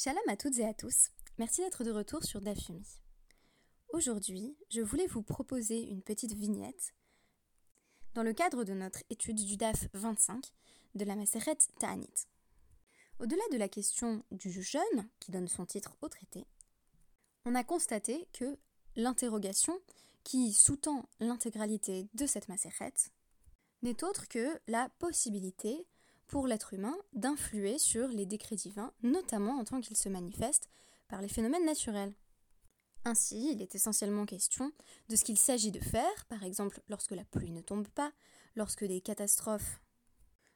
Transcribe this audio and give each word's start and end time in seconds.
Shalom 0.00 0.22
à 0.28 0.36
toutes 0.36 0.60
et 0.60 0.64
à 0.64 0.74
tous. 0.74 1.10
Merci 1.38 1.60
d'être 1.60 1.82
de 1.82 1.90
retour 1.90 2.22
sur 2.22 2.40
Dafumi. 2.40 2.86
Aujourd'hui, 3.92 4.56
je 4.70 4.80
voulais 4.80 5.08
vous 5.08 5.24
proposer 5.24 5.90
une 5.90 6.02
petite 6.02 6.34
vignette 6.34 6.94
dans 8.14 8.22
le 8.22 8.32
cadre 8.32 8.62
de 8.62 8.74
notre 8.74 9.02
étude 9.10 9.44
du 9.44 9.56
DAF 9.56 9.88
25 9.94 10.44
de 10.94 11.04
la 11.04 11.16
Maseret 11.16 11.58
Ta'anit. 11.80 12.28
Au-delà 13.18 13.42
de 13.50 13.56
la 13.56 13.68
question 13.68 14.22
du 14.30 14.62
jeûne, 14.62 15.08
qui 15.18 15.32
donne 15.32 15.48
son 15.48 15.66
titre 15.66 15.96
au 16.00 16.08
traité, 16.08 16.46
on 17.44 17.56
a 17.56 17.64
constaté 17.64 18.28
que 18.32 18.56
l'interrogation 18.94 19.80
qui 20.22 20.52
sous-tend 20.52 21.08
l'intégralité 21.18 22.08
de 22.14 22.26
cette 22.28 22.46
Maseret 22.46 22.94
n'est 23.82 24.04
autre 24.04 24.28
que 24.28 24.60
la 24.68 24.90
possibilité 25.00 25.88
pour 26.28 26.46
l'être 26.46 26.74
humain 26.74 26.96
d'influer 27.14 27.78
sur 27.78 28.08
les 28.08 28.26
décrets 28.26 28.56
divins, 28.56 28.92
notamment 29.02 29.58
en 29.58 29.64
tant 29.64 29.80
qu'ils 29.80 29.96
se 29.96 30.08
manifestent 30.08 30.68
par 31.08 31.22
les 31.22 31.28
phénomènes 31.28 31.64
naturels. 31.64 32.14
Ainsi, 33.04 33.52
il 33.52 33.62
est 33.62 33.74
essentiellement 33.74 34.26
question 34.26 34.72
de 35.08 35.16
ce 35.16 35.24
qu'il 35.24 35.38
s'agit 35.38 35.70
de 35.70 35.80
faire, 35.80 36.26
par 36.26 36.44
exemple 36.44 36.82
lorsque 36.88 37.12
la 37.12 37.24
pluie 37.24 37.50
ne 37.50 37.62
tombe 37.62 37.88
pas, 37.88 38.12
lorsque 38.54 38.84
des 38.84 39.00
catastrophes 39.00 39.80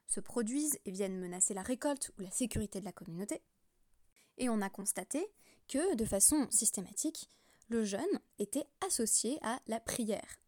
se 0.07 0.19
produisent 0.19 0.79
et 0.85 0.91
viennent 0.91 1.19
menacer 1.19 1.53
la 1.53 1.63
récolte 1.63 2.11
ou 2.17 2.21
la 2.21 2.31
sécurité 2.31 2.79
de 2.79 2.85
la 2.85 2.91
communauté. 2.91 3.41
Et 4.37 4.49
on 4.49 4.61
a 4.61 4.69
constaté 4.69 5.25
que, 5.67 5.95
de 5.95 6.05
façon 6.05 6.47
systématique, 6.51 7.29
le 7.69 7.83
jeûne 7.83 8.19
était 8.37 8.67
associé 8.85 9.39
à 9.41 9.59
la 9.67 9.79
prière. 9.79 10.39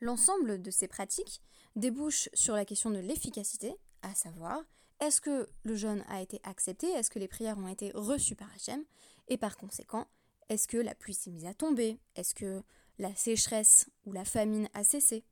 L'ensemble 0.00 0.62
de 0.62 0.70
ces 0.70 0.88
pratiques 0.88 1.42
débouche 1.76 2.28
sur 2.34 2.54
la 2.54 2.64
question 2.64 2.90
de 2.90 2.98
l'efficacité, 2.98 3.74
à 4.02 4.14
savoir 4.14 4.62
est-ce 5.02 5.20
que 5.20 5.48
le 5.64 5.74
jeûne 5.74 6.04
a 6.08 6.22
été 6.22 6.40
accepté, 6.44 6.88
est-ce 6.88 7.10
que 7.10 7.18
les 7.18 7.26
prières 7.26 7.58
ont 7.58 7.66
été 7.66 7.90
reçues 7.92 8.36
par 8.36 8.48
Hachem, 8.54 8.84
et 9.26 9.36
par 9.36 9.56
conséquent, 9.56 10.06
est-ce 10.48 10.68
que 10.68 10.76
la 10.76 10.94
pluie 10.94 11.14
s'est 11.14 11.32
mise 11.32 11.46
à 11.46 11.54
tomber, 11.54 11.98
est-ce 12.14 12.34
que 12.34 12.62
la 12.98 13.14
sécheresse 13.16 13.88
ou 14.06 14.12
la 14.12 14.24
famine 14.24 14.68
a 14.74 14.84
cessé? 14.84 15.24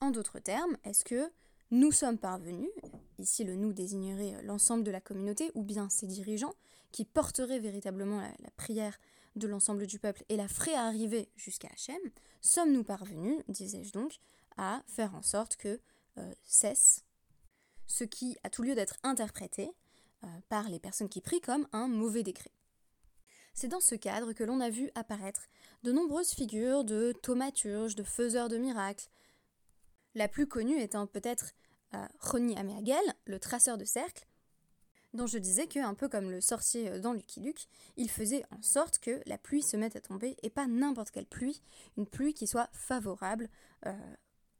En 0.00 0.10
d'autres 0.10 0.40
termes, 0.40 0.76
est-ce 0.82 1.04
que 1.04 1.30
nous 1.70 1.92
sommes 1.92 2.18
parvenus, 2.18 2.70
ici 3.18 3.44
le 3.44 3.54
nous 3.54 3.72
désignerait 3.72 4.42
l'ensemble 4.42 4.82
de 4.82 4.90
la 4.90 5.00
communauté 5.00 5.52
ou 5.54 5.62
bien 5.62 5.88
ses 5.88 6.06
dirigeants, 6.06 6.54
qui 6.90 7.04
porteraient 7.04 7.60
véritablement 7.60 8.20
la, 8.20 8.50
prière 8.56 8.98
de 9.36 9.46
l'ensemble 9.46 9.86
du 9.86 9.98
peuple 9.98 10.24
et 10.28 10.36
la 10.36 10.48
feraient 10.48 10.74
arriver 10.74 11.30
jusqu'à 11.36 11.68
Hachem, 11.68 12.00
sommes-nous 12.40 12.82
parvenus, 12.84 13.44
disais-je 13.48 13.92
donc, 13.92 14.18
à 14.56 14.82
faire 14.88 15.14
en 15.14 15.22
sorte 15.22 15.56
que 15.56 15.78
euh, 16.16 16.34
cesse 16.44 17.04
ce 17.88 18.04
qui 18.04 18.36
a 18.44 18.50
tout 18.50 18.62
lieu 18.62 18.76
d'être 18.76 18.98
interprété 19.02 19.72
euh, 20.22 20.26
par 20.48 20.68
les 20.68 20.78
personnes 20.78 21.08
qui 21.08 21.20
prient 21.20 21.40
comme 21.40 21.66
un 21.72 21.88
mauvais 21.88 22.22
décret. 22.22 22.52
C'est 23.54 23.68
dans 23.68 23.80
ce 23.80 23.96
cadre 23.96 24.32
que 24.32 24.44
l'on 24.44 24.60
a 24.60 24.70
vu 24.70 24.90
apparaître 24.94 25.48
de 25.82 25.90
nombreuses 25.90 26.30
figures 26.30 26.84
de 26.84 27.12
thaumaturges, 27.22 27.96
de 27.96 28.04
faiseurs 28.04 28.48
de 28.48 28.58
miracles. 28.58 29.08
La 30.14 30.28
plus 30.28 30.46
connue 30.46 30.80
étant 30.80 31.06
peut-être 31.06 31.52
euh, 31.94 32.06
Roni 32.20 32.56
Améagel, 32.56 33.02
le 33.24 33.40
traceur 33.40 33.78
de 33.78 33.84
cercles, 33.84 34.26
dont 35.14 35.26
je 35.26 35.38
disais 35.38 35.66
que, 35.66 35.80
un 35.80 35.94
peu 35.94 36.08
comme 36.08 36.30
le 36.30 36.40
sorcier 36.40 36.90
euh, 36.90 37.00
dans 37.00 37.14
Lucky 37.14 37.40
Luke, 37.40 37.66
il 37.96 38.10
faisait 38.10 38.44
en 38.50 38.62
sorte 38.62 38.98
que 38.98 39.22
la 39.26 39.38
pluie 39.38 39.62
se 39.62 39.76
mette 39.76 39.96
à 39.96 40.00
tomber, 40.00 40.36
et 40.42 40.50
pas 40.50 40.66
n'importe 40.66 41.10
quelle 41.10 41.26
pluie, 41.26 41.62
une 41.96 42.06
pluie 42.06 42.34
qui 42.34 42.46
soit 42.46 42.68
favorable 42.72 43.48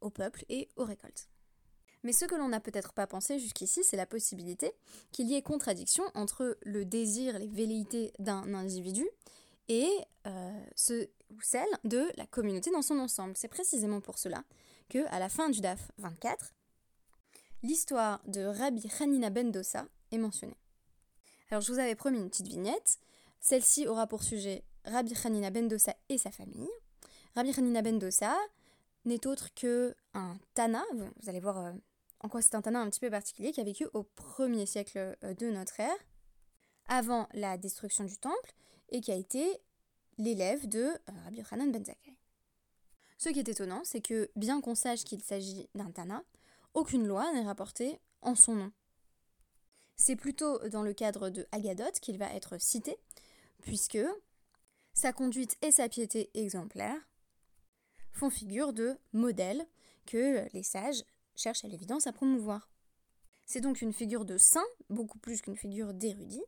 au 0.01 0.09
peuple 0.09 0.45
et 0.47 0.69
aux 0.77 0.85
récoltes. 0.85 1.29
Mais 2.03 2.13
ce 2.13 2.25
que 2.25 2.35
l'on 2.35 2.49
n'a 2.49 2.59
peut-être 2.59 2.93
pas 2.93 3.07
pensé 3.07 3.39
jusqu'ici, 3.39 3.83
c'est 3.83 3.97
la 3.97 4.05
possibilité 4.05 4.71
qu'il 5.11 5.27
y 5.27 5.35
ait 5.35 5.41
contradiction 5.41 6.03
entre 6.15 6.57
le 6.61 6.85
désir, 6.85 7.37
les 7.37 7.47
velléités 7.47 8.13
d'un 8.19 8.53
individu 8.53 9.07
et 9.67 9.89
euh, 10.27 10.63
ce 10.75 11.09
ou 11.29 11.41
celle 11.41 11.69
de 11.83 12.09
la 12.17 12.25
communauté 12.25 12.71
dans 12.71 12.81
son 12.81 12.97
ensemble. 12.99 13.33
C'est 13.35 13.47
précisément 13.47 14.01
pour 14.01 14.17
cela 14.17 14.43
que, 14.89 15.05
à 15.13 15.19
la 15.19 15.29
fin 15.29 15.49
du 15.49 15.61
DAF 15.61 15.91
24, 15.97 16.53
l'histoire 17.61 18.21
de 18.25 18.45
Rabbi 18.45 18.89
Hanina 18.99 19.29
ben 19.29 19.51
Dossa 19.51 19.85
est 20.11 20.17
mentionnée. 20.17 20.57
Alors 21.51 21.61
je 21.61 21.71
vous 21.71 21.79
avais 21.79 21.95
promis 21.95 22.17
une 22.17 22.29
petite 22.29 22.47
vignette. 22.47 22.97
Celle-ci 23.41 23.87
aura 23.87 24.07
pour 24.07 24.23
sujet 24.23 24.63
Rabbi 24.85 25.13
Hanina 25.23 25.51
ben 25.51 25.67
Dossa 25.67 25.95
et 26.09 26.17
sa 26.17 26.31
famille. 26.31 26.69
Rabbi 27.35 27.51
Hanina 27.55 27.81
ben 27.81 27.99
Dossa 27.99 28.35
n'est 29.05 29.27
autre 29.27 29.53
que 29.53 29.95
un 30.13 30.37
Tana, 30.53 30.83
vous 30.93 31.29
allez 31.29 31.39
voir 31.39 31.57
euh, 31.59 31.71
en 32.21 32.29
quoi 32.29 32.41
c'est 32.41 32.55
un 32.55 32.61
Tana 32.61 32.81
un 32.81 32.89
petit 32.89 32.99
peu 32.99 33.09
particulier, 33.09 33.51
qui 33.51 33.61
a 33.61 33.63
vécu 33.63 33.87
au 33.93 34.03
premier 34.03 34.65
siècle 34.65 35.17
euh, 35.23 35.33
de 35.33 35.49
notre 35.49 35.79
ère, 35.79 35.97
avant 36.87 37.27
la 37.33 37.57
destruction 37.57 38.03
du 38.03 38.17
temple, 38.17 38.53
et 38.89 39.01
qui 39.01 39.11
a 39.11 39.15
été 39.15 39.61
l'élève 40.17 40.67
de 40.67 40.79
euh, 40.79 40.97
Rabbi 41.23 41.37
Yochanan 41.37 41.71
ben 41.71 41.85
Zakkai. 41.85 42.15
Ce 43.17 43.29
qui 43.29 43.39
est 43.39 43.49
étonnant, 43.49 43.81
c'est 43.83 44.01
que 44.01 44.31
bien 44.35 44.61
qu'on 44.61 44.75
sache 44.75 45.03
qu'il 45.03 45.21
s'agit 45.21 45.69
d'un 45.75 45.91
Tana, 45.91 46.23
aucune 46.73 47.07
loi 47.07 47.31
n'est 47.33 47.43
rapportée 47.43 47.99
en 48.21 48.35
son 48.35 48.55
nom. 48.55 48.71
C'est 49.95 50.15
plutôt 50.15 50.59
dans 50.69 50.83
le 50.83 50.93
cadre 50.93 51.29
de 51.29 51.45
Agadot 51.51 51.91
qu'il 52.01 52.17
va 52.17 52.33
être 52.33 52.59
cité, 52.59 52.97
puisque 53.61 53.99
sa 54.93 55.11
conduite 55.11 55.57
et 55.61 55.71
sa 55.71 55.89
piété 55.89 56.29
exemplaires 56.33 57.01
font 58.11 58.29
figure 58.29 58.73
de 58.73 58.97
modèle 59.13 59.65
que 60.05 60.47
les 60.53 60.63
sages 60.63 61.03
cherche 61.39 61.63
à 61.65 61.67
l'évidence 61.67 62.07
à 62.07 62.13
promouvoir. 62.13 62.69
C'est 63.45 63.61
donc 63.61 63.81
une 63.81 63.93
figure 63.93 64.25
de 64.25 64.37
saint, 64.37 64.65
beaucoup 64.89 65.17
plus 65.17 65.41
qu'une 65.41 65.57
figure 65.57 65.93
d'érudit. 65.93 66.43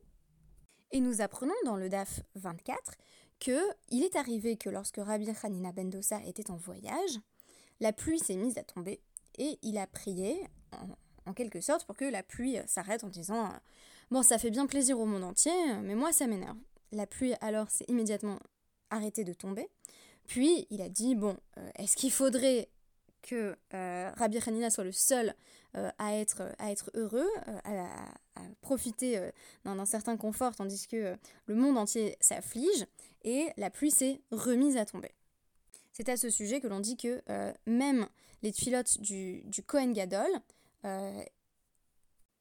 Et 0.92 1.00
nous 1.00 1.20
apprenons 1.20 1.54
dans 1.64 1.76
le 1.76 1.88
DAF 1.88 2.20
24 2.36 2.78
que 3.40 3.58
il 3.88 4.04
est 4.04 4.14
arrivé 4.14 4.56
que 4.56 4.70
lorsque 4.70 4.98
Rabbi 4.98 5.28
Hanina 5.42 5.72
ben 5.72 5.90
Dossa 5.90 6.22
était 6.26 6.50
en 6.50 6.56
voyage, 6.56 7.18
la 7.80 7.92
pluie 7.92 8.20
s'est 8.20 8.36
mise 8.36 8.58
à 8.58 8.62
tomber 8.62 9.00
et 9.38 9.58
il 9.62 9.78
a 9.78 9.86
prié 9.86 10.46
en, 11.26 11.32
quelque 11.32 11.60
sorte 11.60 11.86
pour 11.86 11.96
que 11.96 12.04
la 12.04 12.22
pluie 12.22 12.58
s'arrête 12.66 13.02
en 13.02 13.08
disant 13.08 13.52
Bon, 14.10 14.22
ça 14.22 14.38
fait 14.38 14.50
bien 14.50 14.66
plaisir 14.66 15.00
au 15.00 15.06
monde 15.06 15.24
entier, 15.24 15.52
mais 15.82 15.94
moi 15.94 16.12
ça 16.12 16.26
m'énerve. 16.26 16.58
La 16.92 17.06
pluie 17.06 17.34
alors 17.40 17.70
s'est 17.70 17.86
immédiatement 17.88 18.38
arrêtée 18.90 19.24
de 19.24 19.32
tomber. 19.32 19.68
Puis 20.26 20.66
il 20.70 20.82
a 20.82 20.88
dit 20.88 21.14
Bon, 21.14 21.36
euh, 21.56 21.70
est-ce 21.76 21.96
qu'il 21.96 22.12
faudrait 22.12 22.68
que 23.22 23.56
euh, 23.74 24.10
Rabbi 24.16 24.38
Hanina 24.46 24.70
soit 24.70 24.84
le 24.84 24.92
seul 24.92 25.34
euh, 25.76 25.90
à, 25.98 26.14
être, 26.14 26.42
à 26.58 26.70
être 26.70 26.90
heureux, 26.94 27.28
euh, 27.48 27.58
à, 27.64 28.42
profiter 28.60 29.30
d'un 29.64 29.84
certain 29.84 30.16
confort, 30.16 30.56
tandis 30.56 30.86
que 30.88 31.16
le 31.46 31.54
monde 31.54 31.76
entier 31.76 32.16
s'afflige, 32.20 32.86
et 33.24 33.50
la 33.56 33.70
pluie 33.70 33.90
s'est 33.90 34.20
remise 34.30 34.76
à 34.76 34.84
tomber. 34.84 35.12
C'est 35.92 36.08
à 36.08 36.16
ce 36.16 36.30
sujet 36.30 36.60
que 36.60 36.66
l'on 36.66 36.80
dit 36.80 36.96
que 36.96 37.22
même 37.66 38.08
les 38.42 38.52
filottes 38.52 39.00
du, 39.00 39.42
du 39.42 39.62
Kohen 39.62 39.92
Gadol 39.92 40.30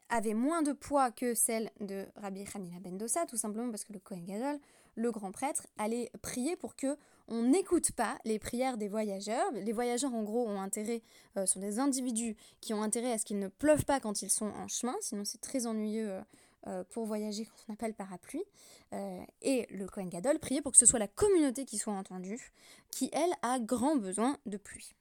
avaient 0.09 0.33
moins 0.33 0.61
de 0.61 0.71
poids 0.71 1.11
que 1.11 1.33
celles 1.33 1.71
de 1.81 2.05
Rabbi 2.15 2.45
Hanina 2.53 2.79
ben 2.79 2.97
Dossa, 2.97 3.25
tout 3.25 3.37
simplement 3.37 3.69
parce 3.69 3.83
que 3.83 3.93
le 3.93 3.99
Kohen 3.99 4.25
Gadol, 4.25 4.59
le 4.95 5.11
grand 5.11 5.31
prêtre, 5.31 5.67
allait 5.77 6.09
prier 6.21 6.55
pour 6.55 6.75
que 6.75 6.97
on 7.31 7.43
n'écoute 7.43 7.93
pas 7.93 8.17
les 8.25 8.37
prières 8.39 8.77
des 8.77 8.89
voyageurs. 8.89 9.49
Les 9.53 9.71
voyageurs, 9.71 10.13
en 10.13 10.21
gros, 10.21 10.47
ont 10.47 10.61
intérêt, 10.61 11.01
euh, 11.37 11.45
sont 11.45 11.61
des 11.61 11.79
individus 11.79 12.35
qui 12.59 12.73
ont 12.73 12.83
intérêt 12.83 13.13
à 13.13 13.17
ce 13.17 13.25
qu'il 13.25 13.39
ne 13.39 13.47
pleuve 13.47 13.85
pas 13.85 13.99
quand 13.99 14.21
ils 14.21 14.29
sont 14.29 14.51
en 14.51 14.67
chemin, 14.67 14.95
sinon 14.99 15.23
c'est 15.23 15.39
très 15.39 15.65
ennuyeux 15.65 16.11
euh, 16.11 16.21
euh, 16.67 16.83
pour 16.89 17.05
voyager 17.05 17.45
quand 17.45 17.73
on 17.81 17.87
n'a 17.87 17.93
parapluie. 17.93 18.43
et 19.41 19.65
le 19.71 19.87
Kohen 19.87 20.09
Gadol 20.09 20.37
priait 20.39 20.61
pour 20.61 20.73
que 20.73 20.77
ce 20.77 20.85
soit 20.85 20.99
la 20.99 21.07
communauté 21.07 21.65
qui 21.65 21.77
soit 21.77 21.93
entendue, 21.93 22.51
qui, 22.91 23.09
elle, 23.13 23.31
a 23.41 23.59
grand 23.59 23.95
besoin 23.95 24.37
de 24.45 24.57
pluie. 24.57 24.93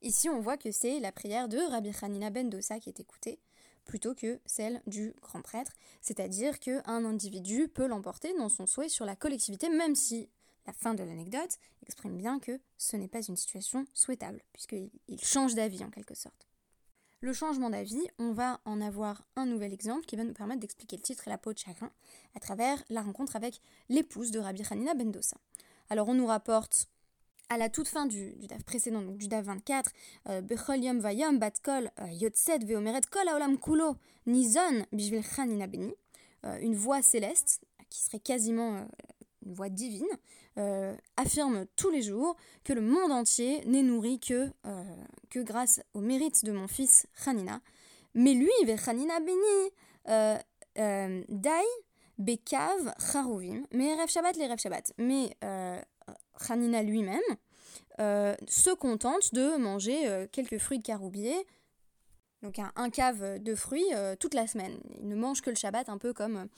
Ici, 0.00 0.28
on 0.28 0.40
voit 0.40 0.56
que 0.56 0.70
c'est 0.70 1.00
la 1.00 1.12
prière 1.12 1.48
de 1.48 1.58
Rabbi 1.58 1.90
Hanina 2.00 2.30
ben 2.30 2.48
Dossa 2.48 2.78
qui 2.78 2.88
est 2.88 3.00
écoutée 3.00 3.40
plutôt 3.84 4.14
que 4.14 4.40
celle 4.46 4.80
du 4.86 5.12
grand 5.20 5.42
prêtre, 5.42 5.72
c'est-à-dire 6.00 6.60
qu'un 6.60 7.04
individu 7.04 7.66
peut 7.66 7.88
l'emporter 7.88 8.32
dans 8.38 8.48
son 8.48 8.66
souhait 8.66 8.88
sur 8.88 9.04
la 9.04 9.16
collectivité, 9.16 9.68
même 9.68 9.96
si 9.96 10.28
la 10.66 10.72
fin 10.72 10.94
de 10.94 11.02
l'anecdote 11.02 11.58
exprime 11.86 12.16
bien 12.16 12.38
que 12.38 12.60
ce 12.78 12.96
n'est 12.96 13.08
pas 13.08 13.22
une 13.22 13.36
situation 13.36 13.86
souhaitable, 13.94 14.42
puisqu'il 14.52 14.90
change 15.22 15.54
d'avis 15.54 15.84
en 15.84 15.90
quelque 15.90 16.14
sorte. 16.14 16.48
Le 17.20 17.32
changement 17.32 17.70
d'avis, 17.70 18.04
on 18.18 18.32
va 18.32 18.60
en 18.64 18.80
avoir 18.80 19.22
un 19.36 19.46
nouvel 19.46 19.72
exemple 19.72 20.06
qui 20.06 20.16
va 20.16 20.24
nous 20.24 20.32
permettre 20.32 20.60
d'expliquer 20.60 20.96
le 20.96 21.02
titre 21.02 21.28
et 21.28 21.30
la 21.30 21.38
peau 21.38 21.52
de 21.52 21.58
chacun 21.58 21.90
à 22.34 22.40
travers 22.40 22.82
la 22.90 23.00
rencontre 23.00 23.36
avec 23.36 23.60
l'épouse 23.88 24.32
de 24.32 24.40
Rabbi 24.40 24.62
Hanina 24.68 24.94
Bendosa. 24.94 25.36
Alors 25.88 26.08
on 26.08 26.14
nous 26.14 26.26
rapporte 26.26 26.88
à 27.48 27.58
la 27.58 27.68
toute 27.68 27.86
fin 27.86 28.06
du, 28.06 28.32
du 28.32 28.48
DAF 28.48 28.64
précédent, 28.64 29.02
donc 29.02 29.18
du 29.18 29.28
DAF 29.28 29.44
24, 29.44 29.92
euh, 30.30 30.40
Bechol 30.40 30.82
Yom 30.82 30.98
Vayom 30.98 31.38
Bat 31.38 31.52
Kol 31.62 31.90
euh, 32.00 32.08
Yotset 32.08 32.58
Veomeret 32.64 33.02
Kol 33.08 33.28
Aolam 33.28 33.56
Kulo 33.56 33.96
Nizon 34.26 34.84
Beni, 34.90 35.94
euh, 36.44 36.58
une 36.60 36.74
voix 36.74 37.02
céleste 37.02 37.60
qui 37.88 38.00
serait 38.00 38.20
quasiment 38.20 38.84
une 39.44 39.54
voix 39.54 39.68
divine, 39.68 40.06
euh, 40.58 40.94
affirme 41.16 41.66
tous 41.76 41.90
les 41.90 42.02
jours 42.02 42.36
que 42.64 42.72
le 42.72 42.80
monde 42.80 43.10
entier 43.10 43.64
n'est 43.64 43.82
nourri 43.82 44.20
que, 44.20 44.50
euh, 44.66 44.84
que 45.30 45.40
grâce 45.40 45.80
au 45.94 46.00
mérite 46.00 46.44
de 46.44 46.52
mon 46.52 46.68
fils 46.68 47.06
Hanina. 47.26 47.60
Mais 48.14 48.34
lui, 48.34 48.50
Hanina 48.86 49.20
béni, 49.20 49.70
euh, 50.08 50.38
Dai, 51.28 51.64
Bekav 52.18 52.94
Charouvim, 52.98 53.64
mais 53.72 53.94
Rêve 53.94 54.08
Shabbat 54.08 54.36
les 54.36 54.46
Rêve 54.46 54.58
Shabbat. 54.58 54.92
Mais 54.98 55.36
Hanina 56.48 56.82
lui-même 56.82 57.20
se 57.98 58.74
contente 58.74 59.32
de 59.34 59.56
manger 59.56 60.26
quelques 60.32 60.58
fruits 60.58 60.78
de 60.78 60.84
caroubier, 60.84 61.46
donc 62.42 62.58
un, 62.58 62.90
cave 62.90 63.38
de 63.38 63.54
fruits 63.54 63.90
toute 64.20 64.34
la 64.34 64.46
semaine. 64.46 64.78
Il 65.00 65.08
ne 65.08 65.16
mange 65.16 65.40
que 65.40 65.50
le 65.50 65.56
Shabbat, 65.56 65.88
un 65.88 65.98
peu 65.98 66.12
comme 66.12 66.48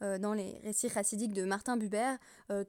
dans 0.00 0.32
les 0.32 0.58
récits 0.62 0.88
chassidiques 0.88 1.32
de 1.32 1.44
Martin 1.44 1.76
Buber, 1.76 2.14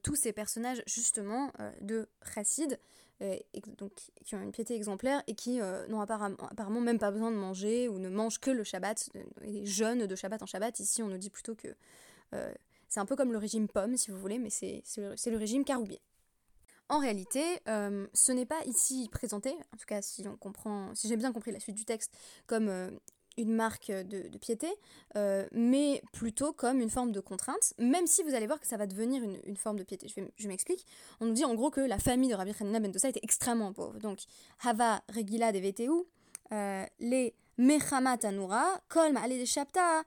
tous 0.04 0.16
ces 0.16 0.34
personnages 0.34 0.84
justement 0.86 1.52
de 1.82 2.08
chassid 2.34 2.78
euh, 3.22 3.38
donc, 3.78 3.92
qui 4.26 4.36
ont 4.36 4.42
une 4.42 4.52
piété 4.52 4.76
exemplaire 4.76 5.22
et 5.28 5.36
qui 5.36 5.62
euh, 5.62 5.86
n'ont 5.88 6.02
apparemment, 6.02 6.82
même 6.82 6.98
pas 6.98 7.12
besoin 7.12 7.30
de 7.30 7.36
manger 7.36 7.88
ou 7.88 8.00
ne 8.00 8.10
mangent 8.10 8.40
que 8.40 8.50
le 8.50 8.64
Shabbat, 8.64 9.10
et 9.44 9.66
jeûnent 9.66 10.08
de 10.08 10.16
Shabbat 10.16 10.42
en 10.42 10.48
Shabbat. 10.48 10.80
Ici, 10.80 11.04
on 11.04 11.08
nous 11.08 11.20
dit 11.20 11.30
plutôt 11.30 11.54
que 11.54 11.68
euh, 12.34 12.52
c'est 12.88 13.00
un 13.00 13.06
peu 13.06 13.16
comme 13.16 13.32
le 13.32 13.38
régime 13.38 13.68
pomme, 13.68 13.96
si 13.96 14.10
vous 14.10 14.18
voulez, 14.18 14.40
mais 14.40 14.50
c'est 14.50 14.84
le, 14.98 15.38
régime 15.38 15.64
caroubier. 15.64 16.02
En 16.90 17.00
réalité, 17.00 17.42
ce 17.66 18.32
n'est 18.34 18.46
pas 18.46 18.62
ici 18.66 19.08
présenté, 19.10 19.52
en 19.74 19.78
tout 19.78 19.86
cas 19.88 20.02
si 20.02 20.28
on 20.28 20.36
comprend, 20.36 20.94
si 20.94 21.08
j'ai 21.08 21.16
bien 21.16 21.32
compris 21.32 21.52
la 21.54 21.60
suite 21.62 21.76
du 21.76 21.86
texte, 21.86 22.12
comme 22.48 23.00
une 23.38 23.54
marque 23.54 23.92
de, 23.92 24.38
piété, 24.38 24.68
euh, 25.16 25.48
mais 25.52 26.02
plutôt 26.12 26.54
comme 26.54 26.82
une 26.82 26.90
forme 26.90 27.12
de 27.12 27.20
contrainte, 27.20 27.74
même 27.78 28.08
si 28.08 28.24
vous 28.24 28.34
allez 28.34 28.48
voir 28.48 28.60
que 28.60 28.68
ça 28.68 28.78
va 28.78 28.88
devenir 28.88 29.24
une, 29.24 29.58
forme 29.58 29.78
de 29.78 29.84
piété. 29.84 30.08
Je, 30.38 30.48
m'explique. 30.48 30.86
On 31.20 31.26
nous 31.26 31.34
dit 31.34 31.46
en 31.46 31.56
gros 31.56 31.70
que 31.70 31.82
la 31.82 32.00
famille 32.00 32.30
de 32.30 32.36
Rabbi 32.36 32.54
Hanina 32.60 32.80
ben 32.80 32.92
était 32.92 33.20
extrêmement 33.24 33.74
pauvre. 33.74 34.00
Donc, 34.00 34.20
Hava 34.64 35.02
Regila 35.10 35.52
de 35.52 35.62
euh, 36.54 36.86
les 37.00 37.34
Mechama 37.58 38.18
Tanura, 38.18 38.82
Kolm 38.90 39.18
Ale 39.18 39.46
Shapta, 39.46 40.04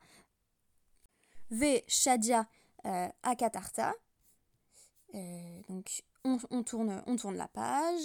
Ve 1.51 1.83
Shadia 1.87 2.47
euh, 2.87 3.09
Akatarta. 3.23 3.95
donc, 5.69 6.03
on, 6.25 6.63
tourne, 6.63 7.03
on 7.07 7.17
tourne 7.17 7.37
la 7.37 7.49
page. 7.49 8.03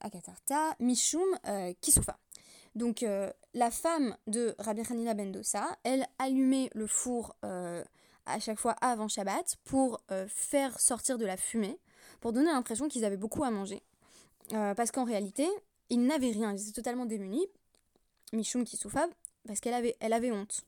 Akatarta, 0.00 0.74
Mishum 0.80 1.38
Kisufa. 1.80 2.18
Donc 2.74 3.02
euh, 3.02 3.30
la 3.54 3.70
femme 3.70 4.16
de 4.26 4.54
Rabbi 4.58 4.82
Hanina 4.88 5.14
Bendosa, 5.14 5.76
elle 5.82 6.06
allumait 6.18 6.70
le 6.74 6.86
four 6.86 7.34
euh, 7.44 7.84
à 8.26 8.38
chaque 8.38 8.58
fois 8.58 8.72
avant 8.80 9.08
Shabbat 9.08 9.56
pour 9.64 10.00
euh, 10.10 10.26
faire 10.28 10.78
sortir 10.78 11.18
de 11.18 11.26
la 11.26 11.36
fumée, 11.36 11.78
pour 12.20 12.32
donner 12.32 12.50
l'impression 12.50 12.88
qu'ils 12.88 13.04
avaient 13.04 13.16
beaucoup 13.16 13.44
à 13.44 13.50
manger. 13.50 13.82
parce 14.50 14.90
qu'en 14.90 15.04
réalité, 15.04 15.48
ils 15.90 16.04
n'avaient 16.04 16.30
rien, 16.30 16.52
ils 16.52 16.62
étaient 16.62 16.82
totalement 16.82 17.06
démunis. 17.06 17.46
Michoum 18.32 18.64
qui 18.64 18.76
souffre 18.76 19.08
parce 19.46 19.58
qu'elle 19.58 19.74
avait, 19.74 19.96
elle 20.00 20.12
avait 20.12 20.30
honte. 20.30 20.62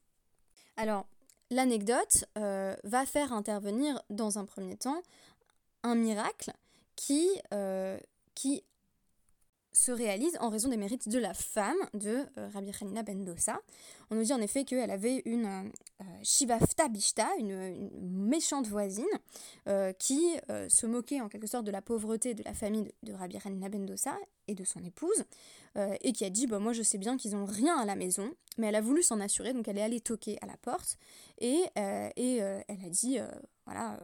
Alors, 0.76 1.06
l'anecdote 1.50 2.24
va 2.34 3.06
faire 3.06 3.32
intervenir 3.32 4.02
dans 4.10 4.38
un 4.38 4.44
premier 4.44 4.76
temps 4.76 5.02
un 5.84 5.94
miracle 5.94 6.52
qui, 6.96 7.28
qui 8.34 8.64
se 9.72 9.90
réalise 9.90 10.36
en 10.40 10.50
raison 10.50 10.68
des 10.68 10.76
mérites 10.76 11.08
de 11.08 11.18
la 11.18 11.34
femme 11.34 11.78
de 11.94 12.26
euh, 12.38 12.48
Rabbi 12.52 12.70
Hanina 12.80 13.02
ben 13.02 13.24
Dosa. 13.24 13.60
On 14.10 14.14
nous 14.14 14.22
dit 14.22 14.32
en 14.32 14.40
effet 14.40 14.64
qu'elle 14.64 14.90
avait 14.90 15.22
une 15.24 15.46
euh, 15.46 15.62
euh, 16.02 16.04
Shivafta 16.22 16.88
Bishta, 16.88 17.28
une, 17.38 17.90
méchante 18.02 18.66
voisine, 18.66 19.04
qui 19.98 20.36
se 20.68 20.86
moquait 20.86 21.20
en 21.20 21.28
quelque 21.28 21.46
sorte 21.46 21.64
de 21.64 21.70
la 21.70 21.82
pauvreté 21.82 22.34
de 22.34 22.42
la 22.44 22.54
famille 22.54 22.92
de, 23.02 23.12
Rabbi 23.12 23.38
Hanina 23.44 23.68
ben 23.68 23.84
Dosa 23.84 24.16
et 24.48 24.54
de 24.54 24.64
son 24.64 24.82
épouse, 24.84 25.24
et 25.76 26.12
qui 26.12 26.24
a 26.24 26.30
dit 26.30 26.46
bah, 26.46 26.58
Moi 26.58 26.72
je 26.72 26.82
sais 26.82 26.98
bien 26.98 27.16
qu'ils 27.16 27.32
n'ont 27.32 27.44
rien 27.44 27.76
à 27.76 27.84
la 27.84 27.96
maison, 27.96 28.32
mais 28.58 28.68
elle 28.68 28.74
a 28.74 28.80
voulu 28.80 29.02
s'en 29.02 29.20
assurer, 29.20 29.52
donc 29.52 29.68
elle 29.68 29.78
est 29.78 29.82
allée 29.82 30.00
toquer 30.00 30.38
à 30.40 30.46
la 30.46 30.56
porte, 30.56 30.98
et, 31.38 31.64
et 31.76 32.36
elle 32.36 32.84
a 32.84 32.90
dit 32.90 33.18
Voilà, 33.66 33.98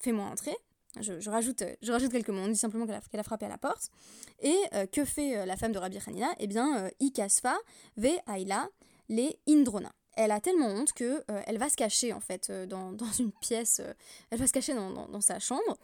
fais-moi 0.00 0.24
entrer. 0.24 0.56
Je, 1.00 1.30
rajoute, 1.30 1.64
quelques 2.12 2.28
mots, 2.28 2.42
on 2.42 2.48
dit 2.48 2.56
simplement 2.56 2.86
qu'elle 2.86 3.20
a, 3.20 3.24
frappé 3.24 3.46
à 3.46 3.48
la 3.48 3.58
porte. 3.58 3.90
Et 4.40 4.56
euh, 4.74 4.86
que 4.86 5.04
fait 5.04 5.36
euh, 5.36 5.46
la 5.46 5.56
femme 5.56 5.72
de 5.72 5.78
Rabbi 5.78 5.98
Eh 6.38 6.46
bien, 6.46 6.84
euh, 6.84 6.90
Ikasfa 7.00 7.56
ve 7.96 8.10
Aila 8.26 8.68
les 9.08 9.38
Indrona. 9.48 9.92
Elle 10.16 10.30
a 10.30 10.40
tellement 10.40 10.68
honte 10.68 10.92
que 10.92 11.24
elle 11.46 11.58
va 11.58 11.68
se 11.68 11.74
cacher 11.74 12.12
en 12.12 12.20
fait 12.20 12.50
dans, 12.68 12.96
une 13.18 13.32
pièce, 13.32 13.82
elle 14.30 14.38
va 14.38 14.46
se 14.46 14.52
cacher 14.52 14.72
dans, 14.72 15.20
sa 15.20 15.40
chambre 15.40 15.76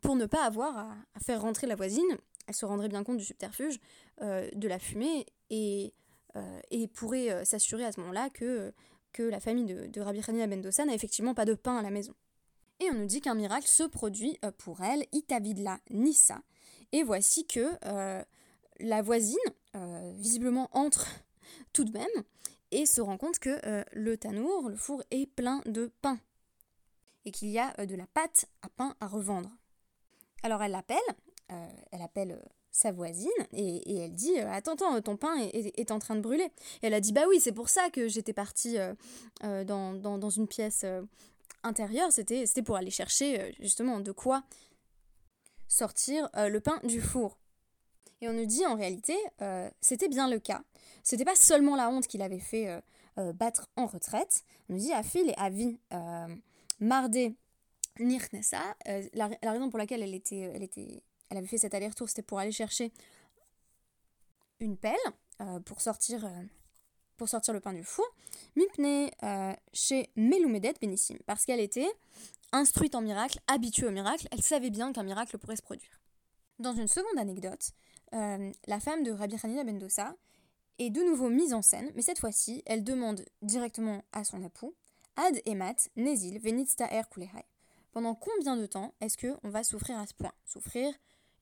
pour 0.00 0.16
ne 0.16 0.24
pas 0.24 0.42
avoir 0.42 0.78
à, 0.78 1.20
faire 1.20 1.42
rentrer 1.42 1.66
la 1.66 1.76
voisine. 1.76 2.16
Elle 2.48 2.54
se 2.54 2.64
rendrait 2.64 2.88
bien 2.88 3.04
compte 3.04 3.18
du 3.18 3.24
subterfuge 3.24 3.78
de 4.22 4.68
la 4.68 4.78
fumée 4.78 5.26
et, 5.50 5.92
pourrait 6.94 7.44
s'assurer 7.44 7.84
à 7.84 7.92
ce 7.92 8.00
moment-là 8.00 8.30
que, 8.30 8.72
que 9.12 9.22
la 9.22 9.38
famille 9.38 9.66
de, 9.66 9.86
de 9.86 10.00
Rabbi 10.00 10.20
n'a 10.30 10.94
effectivement 10.94 11.34
pas 11.34 11.44
de 11.44 11.54
pain 11.54 11.76
à 11.76 11.82
la 11.82 11.90
maison 11.90 12.14
et 12.80 12.90
on 12.90 12.94
nous 12.94 13.06
dit 13.06 13.20
qu'un 13.20 13.34
miracle 13.34 13.66
se 13.66 13.84
produit 13.84 14.38
euh, 14.44 14.50
pour 14.58 14.82
elle, 14.82 15.04
Itavidla 15.12 15.78
Nissa. 15.90 16.40
Et 16.92 17.02
voici 17.02 17.46
que 17.46 17.72
euh, 17.84 18.22
la 18.80 19.02
voisine, 19.02 19.38
euh, 19.74 20.12
visiblement, 20.16 20.68
entre 20.72 21.06
tout 21.72 21.84
de 21.84 21.92
même 21.92 22.06
et 22.72 22.84
se 22.84 23.00
rend 23.00 23.16
compte 23.16 23.38
que 23.38 23.60
le 23.92 24.16
tanour, 24.16 24.68
le 24.68 24.76
four, 24.76 25.02
est 25.12 25.26
plein 25.26 25.62
de 25.66 25.90
pain 26.02 26.18
et 27.24 27.30
qu'il 27.30 27.48
y 27.48 27.60
a 27.60 27.72
de 27.86 27.94
la 27.94 28.06
pâte 28.08 28.46
à 28.62 28.68
pain 28.68 28.96
à 29.00 29.06
revendre. 29.06 29.50
Alors 30.42 30.62
elle 30.64 30.72
l'appelle, 30.72 30.98
elle 31.48 32.02
appelle 32.02 32.42
sa 32.72 32.90
voisine 32.90 33.30
et, 33.52 33.98
elle 33.98 34.12
dit 34.12 34.36
Attends, 34.40 34.72
attends, 34.72 35.00
ton 35.00 35.16
pain 35.16 35.36
est, 35.52 35.90
en 35.92 36.00
train 36.00 36.16
de 36.16 36.20
brûler. 36.20 36.50
Et 36.82 36.88
elle 36.88 36.94
a 36.94 37.00
dit 37.00 37.12
Bah 37.12 37.22
oui, 37.28 37.38
c'est 37.38 37.52
pour 37.52 37.68
ça 37.68 37.88
que 37.88 38.08
j'étais 38.08 38.32
partie 38.32 38.76
dans, 39.40 39.94
dans, 39.94 40.30
une 40.30 40.48
pièce 40.48 40.84
intérieur, 41.66 42.12
c'était 42.12 42.62
pour 42.64 42.76
aller 42.76 42.90
chercher 42.90 43.40
euh, 43.40 43.52
justement 43.60 44.00
de 44.00 44.12
quoi 44.12 44.44
sortir 45.68 46.28
euh, 46.36 46.48
le 46.48 46.60
pain 46.60 46.78
du 46.84 47.00
four. 47.00 47.38
Et 48.20 48.28
on 48.28 48.32
nous 48.32 48.46
dit 48.46 48.64
en 48.64 48.76
réalité, 48.76 49.16
euh, 49.42 49.68
c'était 49.80 50.08
bien 50.08 50.28
le 50.28 50.38
cas. 50.38 50.62
C'était 51.02 51.24
pas 51.24 51.36
seulement 51.36 51.76
la 51.76 51.90
honte 51.90 52.06
qu'il 52.06 52.22
avait 52.22 52.38
fait 52.38 52.82
battre 53.34 53.68
en 53.76 53.86
retraite. 53.86 54.42
On 54.68 54.74
nous 54.74 54.80
dit 54.80 54.92
Afil 54.92 55.28
et 55.28 55.34
Avi 55.36 55.78
Mardé 56.80 57.36
Nirnesa. 58.00 58.74
La, 59.12 59.28
la, 59.42 59.52
raison 59.52 59.68
pour 59.68 59.78
laquelle 59.78 60.02
elle, 60.02 60.14
était, 60.14 60.50
elle, 60.54 60.62
était, 60.62 61.02
elle 61.28 61.36
avait 61.36 61.46
fait 61.46 61.58
cet 61.58 61.74
aller-retour, 61.74 62.08
c'était 62.08 62.22
pour 62.22 62.38
aller 62.38 62.52
chercher 62.52 62.90
une 64.60 64.76
pelle 64.76 64.96
pour 65.64 65.80
sortir 65.80 66.26
pour 67.16 67.28
sortir 67.28 67.54
le 67.54 67.60
pain 67.60 67.72
du 67.72 67.84
four, 67.84 68.06
Mipne 68.56 69.10
euh, 69.22 69.52
chez 69.72 70.10
Melumedet 70.16 70.74
Benissim, 70.80 71.16
parce 71.26 71.44
qu'elle 71.44 71.60
était 71.60 71.90
instruite 72.52 72.94
en 72.94 73.00
miracle, 73.00 73.38
habituée 73.46 73.86
au 73.86 73.90
miracle, 73.90 74.28
elle 74.30 74.42
savait 74.42 74.70
bien 74.70 74.92
qu'un 74.92 75.02
miracle 75.02 75.38
pourrait 75.38 75.56
se 75.56 75.62
produire. 75.62 76.00
Dans 76.58 76.74
une 76.74 76.88
seconde 76.88 77.18
anecdote, 77.18 77.72
euh, 78.14 78.50
la 78.66 78.80
femme 78.80 79.02
de 79.02 79.10
Rabbi 79.10 79.36
Hanina 79.42 79.64
Bendosa 79.64 80.14
est 80.78 80.90
de 80.90 81.02
nouveau 81.02 81.28
mise 81.28 81.54
en 81.54 81.62
scène, 81.62 81.90
mais 81.94 82.02
cette 82.02 82.18
fois-ci, 82.18 82.62
elle 82.66 82.84
demande 82.84 83.24
directement 83.42 84.02
à 84.12 84.24
son 84.24 84.42
époux 84.42 84.74
Ad 85.16 85.40
emat 85.46 85.88
nezil 85.96 86.38
venitsta 86.38 86.86
er 86.92 87.08
kulehai. 87.08 87.46
Pendant 87.92 88.14
combien 88.14 88.54
de 88.56 88.66
temps 88.66 88.92
est-ce 89.00 89.16
qu'on 89.16 89.48
va 89.48 89.64
souffrir 89.64 89.98
à 89.98 90.06
ce 90.06 90.12
point? 90.12 90.32
Souffrir 90.44 90.92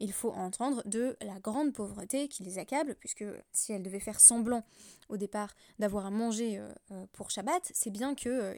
il 0.00 0.12
faut 0.12 0.32
entendre 0.32 0.82
de 0.86 1.16
la 1.20 1.38
grande 1.38 1.72
pauvreté 1.72 2.28
qui 2.28 2.42
les 2.42 2.58
accable, 2.58 2.96
puisque 2.96 3.24
si 3.52 3.72
elle 3.72 3.82
devait 3.82 4.00
faire 4.00 4.20
semblant 4.20 4.64
au 5.08 5.16
départ 5.16 5.54
d'avoir 5.78 6.06
à 6.06 6.10
manger 6.10 6.58
euh, 6.58 6.72
euh, 6.90 7.06
pour 7.12 7.30
Shabbat, 7.30 7.70
c'est 7.74 7.90
bien 7.90 8.14
qu'ils 8.14 8.30
euh, 8.30 8.56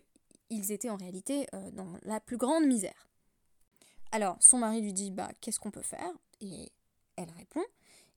étaient 0.51 0.91
en 0.91 0.97
réalité 0.97 1.47
dans 1.73 1.93
la 2.03 2.21
plus 2.21 2.37
grande 2.37 2.67
misère. 2.67 3.09
Alors 4.13 4.37
son 4.41 4.59
mari 4.59 4.81
lui 4.81 4.93
dit 4.93 5.11
bah 5.11 5.31
qu'est-ce 5.41 5.61
qu'on 5.61 5.71
peut 5.71 5.83
faire? 5.83 6.11
Et 6.41 6.71
elle 7.17 7.31
répond 7.37 7.65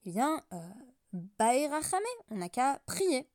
eh 0.06 0.12
bien 0.12 0.42
Baerachame, 1.12 2.00
on 2.30 2.38
n'a 2.38 2.50
qu'à 2.50 2.82
prier. 2.86 3.28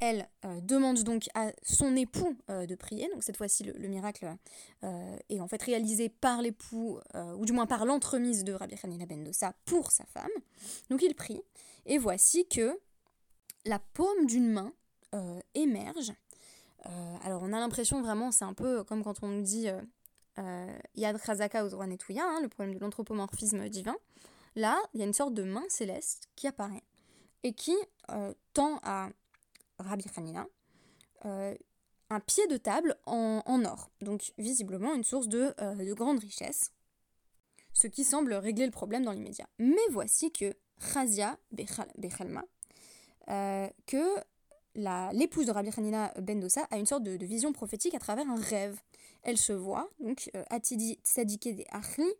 Elle 0.00 0.26
euh, 0.46 0.60
demande 0.62 1.02
donc 1.02 1.28
à 1.34 1.52
son 1.62 1.94
époux 1.94 2.34
euh, 2.48 2.64
de 2.64 2.74
prier, 2.74 3.10
donc 3.12 3.22
cette 3.22 3.36
fois-ci 3.36 3.64
le, 3.64 3.88
miracle 3.88 4.34
euh, 4.82 5.16
est 5.28 5.40
en 5.40 5.46
fait 5.46 5.62
réalisé 5.62 6.08
par 6.08 6.40
l'époux, 6.40 6.98
ou 7.36 7.44
du 7.44 7.52
moins 7.52 7.66
par 7.66 7.84
l'entremise 7.84 8.42
de 8.42 8.54
Rabbi 8.54 8.76
Hanina 8.82 9.04
ben 9.04 9.22
Dosa 9.22 9.52
pour 9.66 9.92
sa 9.92 10.04
femme. 10.06 10.30
Donc 10.88 11.02
il 11.02 11.14
prie, 11.14 11.42
et 11.84 11.98
voici 11.98 12.48
que 12.48 12.78
la 13.66 13.78
paume 13.78 14.24
d'une 14.26 14.50
main 14.50 14.72
émerge. 15.54 16.12
alors 17.22 17.42
on 17.42 17.52
a 17.52 17.58
l'impression 17.58 18.00
vraiment, 18.00 18.30
c'est 18.30 18.44
un 18.44 18.54
peu 18.54 18.84
comme 18.84 19.04
quand 19.04 19.22
on 19.22 19.28
nous 19.28 19.42
dit 19.42 19.66
Yad 20.94 21.18
Chazaka 21.22 21.66
aux 21.66 21.80
hein, 21.80 21.88
le 22.42 22.48
problème 22.48 22.74
de 22.74 22.80
l'anthropomorphisme 22.80 23.68
divin. 23.68 23.96
Là, 24.56 24.80
il 24.94 25.00
y 25.00 25.02
a 25.02 25.06
une 25.06 25.12
sorte 25.12 25.34
de 25.34 25.42
main 25.42 25.64
céleste 25.68 26.28
qui 26.36 26.46
apparaît 26.46 26.84
et 27.42 27.52
qui 27.52 27.76
tend 28.54 28.78
à 28.82 29.10
Rabbi 29.80 30.04
Hanina, 30.16 30.46
euh, 31.24 31.54
un 32.08 32.20
pied 32.20 32.46
de 32.48 32.56
table 32.56 32.96
en, 33.06 33.64
or, 33.64 33.90
donc 34.00 34.32
visiblement 34.38 34.94
une 34.94 35.04
source 35.04 35.28
de, 35.28 35.54
euh, 35.60 35.74
de, 35.74 35.94
grande 35.94 36.18
richesse, 36.18 36.72
ce 37.72 37.86
qui 37.86 38.04
semble 38.04 38.34
régler 38.34 38.66
le 38.66 38.72
problème 38.72 39.04
dans 39.04 39.12
l'immédiat. 39.12 39.48
Mais 39.58 39.76
voici 39.90 40.32
que 40.32 40.54
Khazia 40.92 41.38
Bechalma, 41.52 42.44
euh, 43.28 43.68
que 43.86 44.16
l'épouse 45.12 45.46
de 45.46 45.52
Rabbi 45.52 45.70
Hanina 45.76 46.12
ben 46.20 46.40
Dosa 46.40 46.66
a 46.70 46.78
une 46.78 46.86
sorte 46.86 47.04
de, 47.04 47.24
vision 47.24 47.52
prophétique 47.52 47.94
à 47.94 47.98
travers 47.98 48.28
un 48.28 48.40
rêve. 48.40 48.80
Elle 49.22 49.36
se 49.36 49.52
voit, 49.52 49.88
donc, 50.00 50.30
Atidi 50.48 50.98
Tzadike 51.04 51.54
de 51.56 51.64
Achli, 51.70 52.10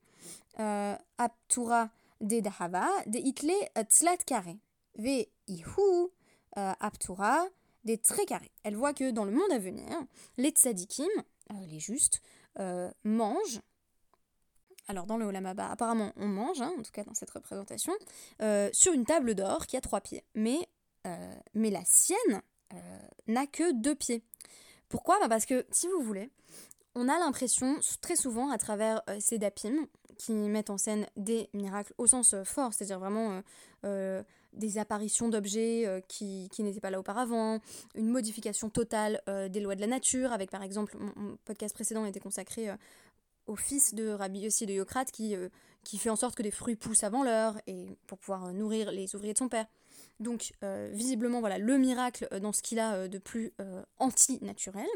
Aptura 1.19 1.91
de 2.21 2.41
Dahava, 2.41 2.87
de 3.07 3.19
Itle 3.19 3.53
Tzlat 3.89 4.19
Kare, 4.19 4.57
Ve 4.97 5.27
Ihu, 5.49 6.11
Aptura 6.57 7.47
des 7.85 7.99
traits 7.99 8.29
carrés. 8.29 8.51
Elle 8.63 8.77
voit 8.77 8.93
que 8.93 9.11
dans 9.11 9.25
le 9.25 9.33
monde 9.33 9.51
à 9.53 9.59
venir, 9.59 9.87
les 10.37 10.51
tzadikim, 10.51 11.09
les 11.69 11.81
justes, 11.81 12.21
mangent 13.05 13.61
alors 14.91 15.07
dans 15.07 15.17
le 15.17 15.25
Olamaba, 15.25 15.71
apparemment 15.71 16.13
on 16.17 16.27
mange, 16.27 16.61
hein, 16.61 16.73
en 16.77 16.83
tout 16.83 16.91
cas 16.91 17.05
dans 17.05 17.15
cette 17.15 17.31
représentation, 17.31 17.93
euh, 18.43 18.69
sur 18.73 18.93
une 18.93 19.05
table 19.05 19.37
d'or 19.37 19.67
qui 19.67 19.77
a 19.77 19.81
trois 19.81 20.01
pieds. 20.01 20.25
Mais, 20.35 20.69
euh, 21.07 21.35
mais 21.55 21.71
la 21.71 21.85
sienne 21.85 22.43
euh, 22.75 22.99
n'a 23.29 23.47
que 23.47 23.73
deux 23.73 23.95
pieds. 23.95 24.25
Pourquoi? 24.89 25.21
Bah 25.21 25.29
Parce 25.29 25.47
que, 25.47 25.65
si 25.71 25.87
vous 25.87 26.03
voulez, 26.03 26.29
on 26.97 27.09
a 27.09 27.19
l'impression 27.21 27.79
très 28.01 28.17
souvent 28.17 28.51
à 28.51 28.59
travers 28.59 29.01
ces 29.21 29.39
dapim 29.39 29.87
qui 30.21 30.33
mettent 30.33 30.71
en 30.71 30.79
scène 30.79 31.07
des 31.17 31.49
miracles 31.55 31.95
au 31.99 32.07
sens 32.07 32.35
fort, 32.45 32.75
c'est-à-dire 32.75 32.99
vraiment 32.99 33.43
des 34.53 34.79
apparitions 34.79 35.29
d'objets 35.29 36.05
qui, 36.09 36.49
qui 36.53 36.63
n'étaient 36.63 36.81
pas 36.81 36.91
là 36.91 37.01
auparavant, 37.01 37.61
une 37.95 38.09
modification 38.09 38.69
totale 38.69 39.23
des 39.27 39.61
lois 39.61 39.77
de 39.77 39.81
la 39.81 39.87
nature, 39.87 40.33
avec 40.33 40.51
par 40.51 40.63
exemple, 40.63 40.97
mon, 40.99 41.37
podcast 41.45 41.75
précédent 41.75 42.05
était 42.05 42.21
consacré 42.21 42.71
au 43.51 43.57
fils 43.57 43.95
de 43.95 44.11
Rabbi 44.11 44.41
Yossi 44.41 44.65
de 44.67 44.73
Yocrate 44.73 45.11
qui, 45.11 45.35
euh, 45.35 45.49
qui 45.85 45.99
fait 45.99 46.11
en 46.11 46.17
sorte 46.17 46.37
que 46.37 46.43
des 46.43 46.51
fruits 46.51 46.77
poussent 46.77 47.05
avant 47.05 47.25
l'heure 47.25 47.61
et 47.67 47.99
pour 48.07 48.19
pouvoir 48.19 48.47
euh, 48.47 48.53
nourrir 48.53 48.93
les 48.93 49.15
ouvriers 49.15 49.33
de 49.33 49.39
son 49.39 49.49
père. 49.49 49.67
Donc 50.21 50.53
euh, 50.63 50.91
visiblement 50.93 51.41
voilà 51.41 51.59
le 51.59 51.79
miracle 51.79 52.29
dans 52.41 52.53
ce 52.53 52.63
qu'il 52.63 52.79
a 52.79 53.09
de 53.09 53.19
plus 53.19 53.53
anti-naturel. 53.99 54.87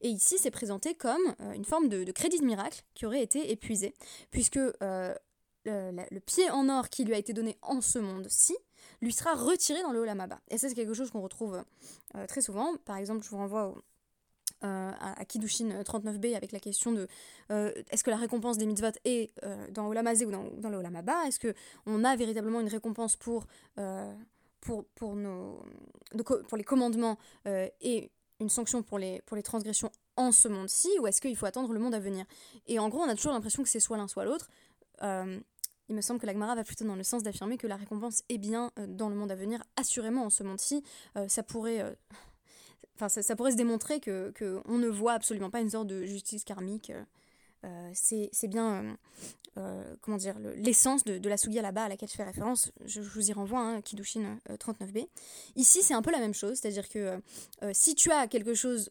Et 0.00 0.08
ici 0.08 0.36
c'est 0.38 0.50
présenté 0.50 0.94
comme 0.94 1.34
une 1.54 1.64
forme 1.64 1.88
de, 1.88 2.10
crédit 2.12 2.38
de 2.38 2.44
miracle 2.44 2.82
qui 2.94 3.06
aurait 3.06 3.22
été 3.22 3.50
épuisé, 3.50 3.94
puisque 4.30 4.58
le, 4.58 6.20
pied 6.26 6.50
en 6.50 6.68
or 6.68 6.88
qui 6.90 7.04
lui 7.04 7.14
a 7.14 7.18
été 7.18 7.32
donné 7.32 7.56
en 7.62 7.80
ce 7.80 7.98
monde-ci 7.98 8.56
lui 9.00 9.12
sera 9.12 9.34
retiré 9.34 9.82
dans 9.82 9.92
le 9.92 10.00
Olamaba. 10.00 10.40
Et 10.48 10.58
ça 10.58 10.68
c'est 10.68 10.74
quelque 10.74 10.94
chose 10.94 11.10
qu'on 11.10 11.22
retrouve 11.22 11.62
très 12.28 12.42
souvent. 12.42 12.76
Par 12.84 12.96
exemple 12.96 13.24
je 13.24 13.30
vous 13.30 13.38
renvoie 13.38 13.74
euh, 14.64 14.92
à, 14.98 15.24
Kidushin 15.26 15.82
39b 15.82 16.32
euh, 16.32 16.36
avec 16.36 16.50
la 16.50 16.60
question 16.60 16.90
de 16.90 17.06
euh, 17.50 17.70
est-ce 17.90 18.02
que 18.02 18.08
la 18.08 18.16
récompense 18.16 18.56
des 18.56 18.64
mitzvot 18.64 18.86
est 19.04 19.30
dans 19.70 19.86
Olamazé 19.86 20.24
ou 20.24 20.30
dans, 20.30 20.44
dans 20.56 20.70
le 20.70 20.78
Olamaba 20.78 21.26
Est-ce 21.26 21.38
qu'on 21.38 22.04
a 22.04 22.16
véritablement 22.16 22.60
une 22.60 22.68
récompense 22.68 23.16
pour, 23.16 23.46
pour, 24.60 24.84
pour, 24.94 25.14
nos, 25.14 25.64
pour 26.48 26.56
les 26.56 26.64
commandements 26.64 27.18
et 27.44 28.10
une 28.40 28.48
sanction 28.48 28.82
pour 28.82 28.98
les, 28.98 29.22
pour 29.22 29.36
les 29.36 29.42
transgressions 29.42 29.90
en 30.16 30.32
ce 30.32 30.48
monde-ci 30.48 30.88
ou 31.00 31.06
est-ce 31.06 31.20
qu'il 31.20 31.36
faut 31.36 31.46
attendre 31.46 31.72
le 31.72 31.78
monde 31.78 31.94
à 31.94 32.00
venir? 32.00 32.24
Et 32.66 32.78
en 32.78 32.88
gros, 32.88 33.00
on 33.00 33.08
a 33.08 33.14
toujours 33.14 33.32
l'impression 33.32 33.62
que 33.62 33.68
c'est 33.68 33.80
soit 33.80 33.96
l'un 33.96 34.08
soit 34.08 34.24
l'autre. 34.24 34.48
il 35.02 35.94
me 35.94 36.00
semble 36.00 36.20
que 36.20 36.26
la 36.26 36.32
Gemara 36.32 36.54
va 36.54 36.64
plutôt 36.64 36.84
dans 36.84 36.96
le 36.96 37.04
sens 37.04 37.22
d'affirmer 37.22 37.58
que 37.58 37.66
la 37.66 37.76
récompense 37.76 38.22
est 38.28 38.38
bien 38.38 38.72
dans 38.88 39.08
le 39.08 39.14
monde 39.14 39.30
à 39.30 39.36
venir, 39.36 39.62
assurément 39.76 40.24
en 40.24 40.30
ce 40.30 40.42
monde-ci. 40.42 40.82
ça 41.28 41.42
pourrait 41.42 41.96
Enfin, 42.96 43.08
ça, 43.10 43.36
pourrait 43.36 43.52
se 43.52 43.56
démontrer 43.56 44.00
que, 44.00 44.62
on 44.64 44.78
ne 44.78 44.88
voit 44.88 45.12
absolument 45.12 45.50
pas 45.50 45.60
une 45.60 45.68
sorte 45.68 45.86
de 45.86 46.06
justice 46.06 46.44
karmique. 46.44 46.92
Euh, 47.66 47.90
c'est 47.94 48.48
bien, 48.48 48.84
euh, 48.84 48.94
euh, 49.58 49.96
comment 50.00 50.16
dire, 50.16 50.38
l'essence 50.56 51.04
de, 51.04 51.28
la 51.28 51.36
Sugia 51.36 51.62
là-bas 51.62 51.84
à 51.84 51.88
laquelle 51.88 52.08
je 52.08 52.14
fais 52.14 52.24
référence. 52.24 52.70
Je, 52.84 53.00
vous 53.00 53.30
y 53.30 53.32
renvoie, 53.32 53.60
hein, 53.60 53.80
Kidushin 53.82 54.38
39b. 54.48 55.06
Ici, 55.56 55.82
c'est 55.82 55.94
un 55.94 56.02
peu 56.02 56.12
la 56.12 56.18
même 56.18 56.34
chose, 56.34 56.58
c'est-à-dire 56.58 56.88
que 56.88 57.20
si 57.72 57.94
tu 57.94 58.10
as 58.10 58.26
quelque 58.28 58.54
chose 58.54 58.90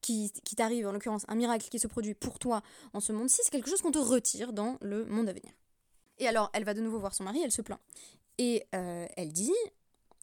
qui, 0.00 0.32
qui 0.44 0.56
t'arrive, 0.56 0.86
en 0.86 0.92
l'occurrence 0.92 1.24
un 1.28 1.34
miracle 1.34 1.68
qui 1.68 1.78
se 1.78 1.86
produit 1.86 2.14
pour 2.14 2.38
toi 2.38 2.62
en 2.92 3.00
ce 3.00 3.12
monde-ci, 3.12 3.40
c'est 3.42 3.50
quelque 3.50 3.70
chose 3.70 3.80
qu'on 3.80 3.92
te 3.92 3.98
retire 3.98 4.52
dans 4.52 4.76
le 4.82 5.06
monde 5.06 5.28
à 5.28 5.32
venir. 5.32 5.52
Et 6.18 6.28
alors, 6.28 6.50
elle 6.52 6.64
va 6.64 6.74
de 6.74 6.80
nouveau 6.80 6.98
voir 6.98 7.14
son 7.14 7.24
mari, 7.24 7.40
elle 7.42 7.52
se 7.52 7.62
plaint. 7.62 7.80
Et 8.38 8.64
elle 8.72 9.32
dit 9.32 9.52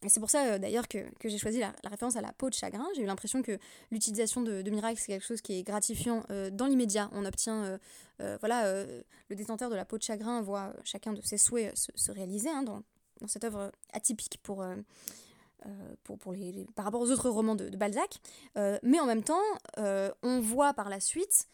c'est 0.07 0.19
pour 0.19 0.29
ça 0.29 0.45
euh, 0.45 0.57
d'ailleurs 0.57 0.87
que, 0.87 0.99
j'ai 1.23 1.37
choisi 1.37 1.59
la, 1.59 1.73
référence 1.85 2.15
à 2.15 2.21
la 2.21 2.31
peau 2.31 2.49
de 2.49 2.53
chagrin. 2.53 2.85
J'ai 2.95 3.01
eu 3.01 3.05
l'impression 3.05 3.41
que 3.41 3.57
l'utilisation 3.91 4.41
de, 4.41 4.69
miracles, 4.69 4.99
c'est 4.99 5.11
quelque 5.11 5.25
chose 5.25 5.41
qui 5.41 5.59
est 5.59 5.63
gratifiant 5.63 6.23
euh, 6.29 6.49
dans 6.49 6.67
l'immédiat. 6.67 7.09
On 7.11 7.25
obtient, 7.25 7.79
euh, 8.21 8.37
voilà, 8.39 8.83
le 9.29 9.35
détenteur 9.35 9.69
de 9.69 9.75
la 9.75 9.85
peau 9.85 9.97
de 9.97 10.03
chagrin 10.03 10.41
voit 10.41 10.73
chacun 10.83 11.13
de 11.13 11.21
ses 11.21 11.37
souhaits 11.37 11.75
se, 11.75 12.11
réaliser 12.11 12.49
hein, 12.49 12.63
dans, 12.63 12.81
cette 13.27 13.43
œuvre 13.43 13.71
atypique 13.91 14.39
pour, 14.41 14.65
pour, 16.03 16.17
pour 16.17 16.31
les, 16.33 16.65
par 16.75 16.85
rapport 16.85 17.01
aux 17.01 17.11
autres 17.11 17.29
romans 17.29 17.55
de, 17.55 17.67
de 17.67 17.77
Balzac. 17.77 18.19
mais 18.83 18.99
en 18.99 19.05
même 19.05 19.23
temps, 19.23 19.41
on 20.23 20.39
voit 20.39 20.73
par 20.73 20.89
la 20.89 20.99
suite 20.99 21.47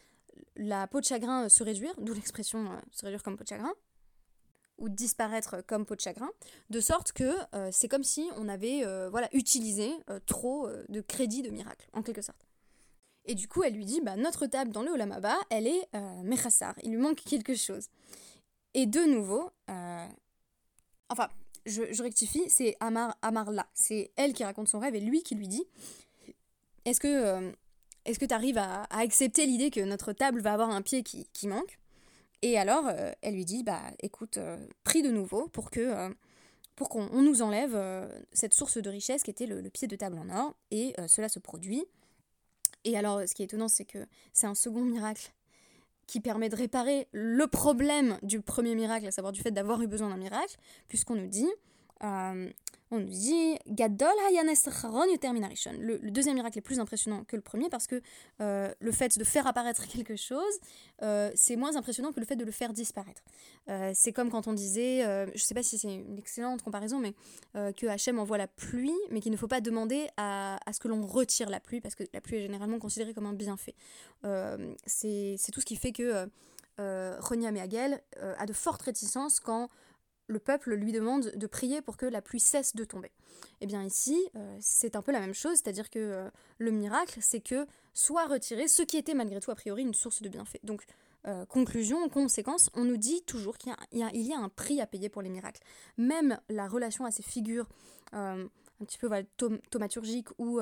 la 0.56 0.86
peau 0.86 1.00
de 1.00 1.04
chagrin 1.04 1.48
se 1.48 1.62
réduire, 1.64 1.94
d'où 1.98 2.14
l'expression 2.14 2.68
se 2.92 3.04
réduire 3.04 3.22
comme 3.22 3.36
peau 3.36 3.44
de 3.44 3.48
chagrin 3.48 3.72
ou 4.78 4.88
disparaître 4.88 5.62
comme 5.66 5.86
peau 5.86 5.94
de 5.94 6.00
chagrin, 6.00 6.30
de 6.70 6.80
sorte 6.80 7.12
que 7.12 7.34
euh, 7.54 7.70
c'est 7.72 7.88
comme 7.88 8.04
si 8.04 8.28
on 8.36 8.48
avait 8.48 8.84
euh, 8.84 9.08
voilà, 9.10 9.28
utilisé 9.32 9.92
euh, 10.10 10.20
trop 10.26 10.68
de 10.88 11.00
crédit 11.00 11.42
de 11.42 11.50
miracle, 11.50 11.88
en 11.92 12.02
quelque 12.02 12.22
sorte. 12.22 12.44
Et 13.24 13.34
du 13.34 13.48
coup, 13.48 13.62
elle 13.62 13.74
lui 13.74 13.84
dit, 13.84 14.00
bah, 14.02 14.16
notre 14.16 14.46
table 14.46 14.70
dans 14.70 14.82
le 14.82 14.92
Olamaba, 14.92 15.36
elle 15.50 15.66
est 15.66 15.88
Mechassar, 16.22 16.74
il 16.84 16.92
lui 16.92 16.98
manque 16.98 17.16
quelque 17.16 17.56
chose. 17.56 17.88
Et 18.74 18.86
de 18.86 19.00
nouveau, 19.00 19.50
enfin, 21.08 21.28
je, 21.64 22.02
rectifie, 22.02 22.48
c'est 22.48 22.76
Amar, 22.78 23.16
Amarla, 23.22 23.66
c'est 23.74 24.12
elle 24.14 24.32
qui 24.32 24.44
raconte 24.44 24.68
son 24.68 24.78
rêve 24.78 24.94
et 24.94 25.00
lui 25.00 25.24
qui 25.24 25.34
lui 25.34 25.48
dit, 25.48 25.64
est-ce 26.84 27.00
que 27.00 27.52
est-ce 28.04 28.20
que 28.20 28.24
tu 28.24 28.34
arrives 28.34 28.58
à, 28.58 28.84
accepter 28.90 29.44
l'idée 29.46 29.70
que 29.70 29.80
notre 29.80 30.12
table 30.12 30.40
va 30.40 30.52
avoir 30.52 30.70
un 30.70 30.82
pied 30.82 31.02
qui, 31.02 31.28
qui 31.32 31.48
manque? 31.48 31.80
Et 32.46 32.58
alors, 32.58 32.86
euh, 32.86 33.10
elle 33.22 33.34
lui 33.34 33.44
dit, 33.44 33.64
bah 33.64 33.82
écoute, 34.00 34.38
euh, 34.38 34.56
prie 34.84 35.02
de 35.02 35.10
nouveau 35.10 35.48
pour 35.48 35.70
que 35.70 35.80
euh, 35.80 36.10
pour 36.76 36.88
qu'on 36.90 37.22
nous 37.22 37.40
enlève 37.40 37.74
cette 38.34 38.52
source 38.52 38.76
de 38.76 38.90
richesse 38.90 39.22
qui 39.22 39.30
était 39.30 39.46
le, 39.46 39.62
pied 39.70 39.88
de 39.88 39.96
table 39.96 40.18
en 40.18 40.28
or, 40.28 40.54
et 40.70 40.94
cela 41.08 41.30
se 41.30 41.38
produit. 41.38 41.82
Et 42.84 42.98
alors, 42.98 43.22
ce 43.26 43.34
qui 43.34 43.40
est 43.40 43.46
étonnant, 43.46 43.68
c'est 43.68 43.86
que 43.86 44.06
c'est 44.34 44.46
un 44.46 44.54
second 44.54 44.82
miracle 44.82 45.32
qui 46.06 46.20
permet 46.20 46.50
de 46.50 46.56
réparer 46.56 47.08
le 47.12 47.46
problème 47.46 48.18
du 48.22 48.42
premier 48.42 48.74
miracle, 48.74 49.06
à 49.06 49.10
savoir 49.10 49.32
du 49.32 49.40
fait 49.40 49.52
d'avoir 49.52 49.80
eu 49.80 49.86
besoin 49.86 50.10
d'un 50.10 50.18
miracle, 50.18 50.54
puisqu'on 50.86 51.14
nous 51.14 51.28
dit 51.28 51.48
on 52.90 53.00
nous 53.00 53.08
dit 53.08 53.56
Gadol 53.68 54.08
le, 55.78 55.98
le 55.98 56.10
deuxième 56.10 56.34
miracle 56.34 56.58
est 56.58 56.62
plus 56.62 56.78
impressionnant 56.78 57.24
que 57.24 57.34
le 57.34 57.42
premier 57.42 57.68
parce 57.68 57.86
que 57.86 58.00
euh, 58.40 58.72
le 58.78 58.92
fait 58.92 59.18
de 59.18 59.24
faire 59.24 59.46
apparaître 59.46 59.86
quelque 59.92 60.16
chose, 60.16 60.42
euh, 61.02 61.30
c'est 61.34 61.56
moins 61.56 61.76
impressionnant 61.76 62.12
que 62.12 62.20
le 62.20 62.26
fait 62.26 62.36
de 62.36 62.44
le 62.44 62.52
faire 62.52 62.72
disparaître. 62.72 63.22
Euh, 63.68 63.90
c'est 63.94 64.12
comme 64.12 64.30
quand 64.30 64.46
on 64.46 64.52
disait, 64.52 65.02
je 65.34 65.42
sais 65.42 65.54
pas 65.54 65.62
si 65.62 65.78
c'est 65.78 65.92
une 65.92 66.18
excellente 66.18 66.62
comparaison, 66.62 67.00
mais 67.00 67.14
que 67.72 67.86
Hachem 67.86 68.18
envoie 68.18 68.38
la 68.38 68.46
pluie, 68.46 68.94
mais 69.10 69.20
qu'il 69.20 69.32
ne 69.32 69.36
faut 69.36 69.48
pas 69.48 69.60
demander 69.60 70.08
à, 70.16 70.58
à 70.68 70.72
ce 70.72 70.80
que 70.80 70.88
l'on 70.88 71.04
retire 71.04 71.50
la 71.50 71.60
pluie 71.60 71.80
parce 71.80 71.94
que 71.94 72.04
la 72.12 72.20
pluie 72.20 72.36
est 72.36 72.42
généralement 72.42 72.78
considérée 72.78 73.14
comme 73.14 73.26
un 73.26 73.32
bienfait. 73.32 73.74
c'est 74.86 75.52
tout 75.52 75.60
ce 75.60 75.66
qui 75.66 75.76
fait 75.76 75.92
que 75.92 76.28
Ronia 76.78 77.50
Meagel 77.50 78.00
a 78.20 78.46
de 78.46 78.52
fortes 78.52 78.82
réticences 78.82 79.40
quand 79.40 79.68
le 80.28 80.38
peuple 80.38 80.74
lui 80.74 80.92
demande 80.92 81.32
de 81.34 81.46
prier 81.46 81.82
pour 81.82 81.96
que 81.96 82.06
la 82.06 82.20
pluie 82.20 82.40
cesse 82.40 82.74
de 82.74 82.84
tomber. 82.84 83.08
Et 83.08 83.62
eh 83.62 83.66
bien 83.66 83.82
ici, 83.82 84.28
euh, 84.34 84.56
c'est 84.60 84.96
un 84.96 85.02
peu 85.02 85.12
la 85.12 85.20
même 85.20 85.34
chose, 85.34 85.58
c'est-à-dire 85.62 85.90
que 85.90 85.98
euh, 85.98 86.30
le 86.58 86.70
miracle, 86.70 87.18
c'est 87.22 87.40
que 87.40 87.66
soit 87.94 88.26
retiré 88.26 88.68
ce 88.68 88.82
qui 88.82 88.96
était 88.96 89.14
malgré 89.14 89.40
tout 89.40 89.50
a 89.50 89.54
priori 89.54 89.82
une 89.82 89.94
source 89.94 90.22
de 90.22 90.28
bienfait. 90.28 90.60
Donc, 90.62 90.84
euh, 91.26 91.44
conclusion, 91.46 92.08
conséquence, 92.08 92.70
on 92.74 92.84
nous 92.84 92.96
dit 92.96 93.22
toujours 93.22 93.58
qu'il 93.58 93.74
y, 93.92 94.32
a 94.32 94.38
un 94.38 94.48
prix 94.48 94.80
à 94.80 94.86
payer 94.86 95.08
pour 95.08 95.22
les 95.22 95.28
miracles. 95.28 95.60
Même 95.96 96.38
la 96.48 96.68
relation 96.68 97.04
à 97.04 97.10
ces 97.10 97.22
figures 97.22 97.68
un 98.12 98.48
petit 98.84 98.98
peu 98.98 99.06
voilà, 99.06 99.24
ou 100.38 100.60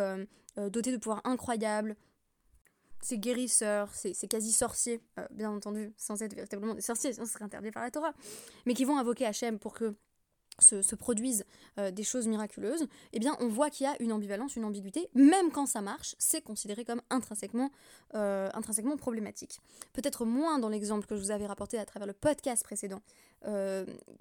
dotées 0.56 0.92
de 0.92 0.96
pouvoirs 0.96 1.20
incroyables, 1.24 1.96
ces 3.04 3.18
guérisseurs, 3.18 3.94
ces, 3.94 4.14
quasi 4.28 4.50
sorciers, 4.50 5.00
euh, 5.18 5.26
bien 5.30 5.50
entendu, 5.50 5.92
sans 5.98 6.22
être 6.22 6.34
véritablement 6.34 6.74
des 6.74 6.80
sorciers, 6.80 7.12
sinon 7.12 7.26
ce 7.26 7.32
serait 7.32 7.44
interdit 7.44 7.70
par 7.70 7.82
la 7.82 7.90
Torah, 7.90 8.14
mais 8.64 8.72
qui 8.72 8.86
vont 8.86 8.96
invoquer 8.96 9.26
Hachem 9.26 9.58
pour 9.58 9.74
que 9.74 9.94
se, 10.58 10.94
produisent 10.94 11.44
euh, 11.78 11.90
des 11.90 12.02
choses 12.02 12.26
miraculeuses, 12.26 12.86
eh 13.12 13.18
bien 13.18 13.36
on 13.40 13.48
voit 13.48 13.68
qu'il 13.68 13.84
y 13.84 13.88
a 13.88 14.00
une 14.00 14.10
ambivalence, 14.10 14.56
une 14.56 14.64
ambiguïté, 14.64 15.10
même 15.14 15.50
quand 15.50 15.66
ça 15.66 15.82
marche, 15.82 16.14
c'est 16.18 16.40
considéré 16.40 16.86
comme 16.86 17.02
intrinsèquement, 17.10 17.70
euh, 18.14 18.48
intrinsèquement 18.54 18.96
problématique. 18.96 19.60
Peut-être 19.92 20.24
moins 20.24 20.58
dans 20.58 20.70
l'exemple 20.70 21.06
que 21.06 21.14
je 21.14 21.20
vous 21.20 21.30
avais 21.30 21.46
rapporté 21.46 21.78
à 21.78 21.84
travers 21.84 22.06
le 22.06 22.14
podcast 22.14 22.64
précédent, 22.64 23.02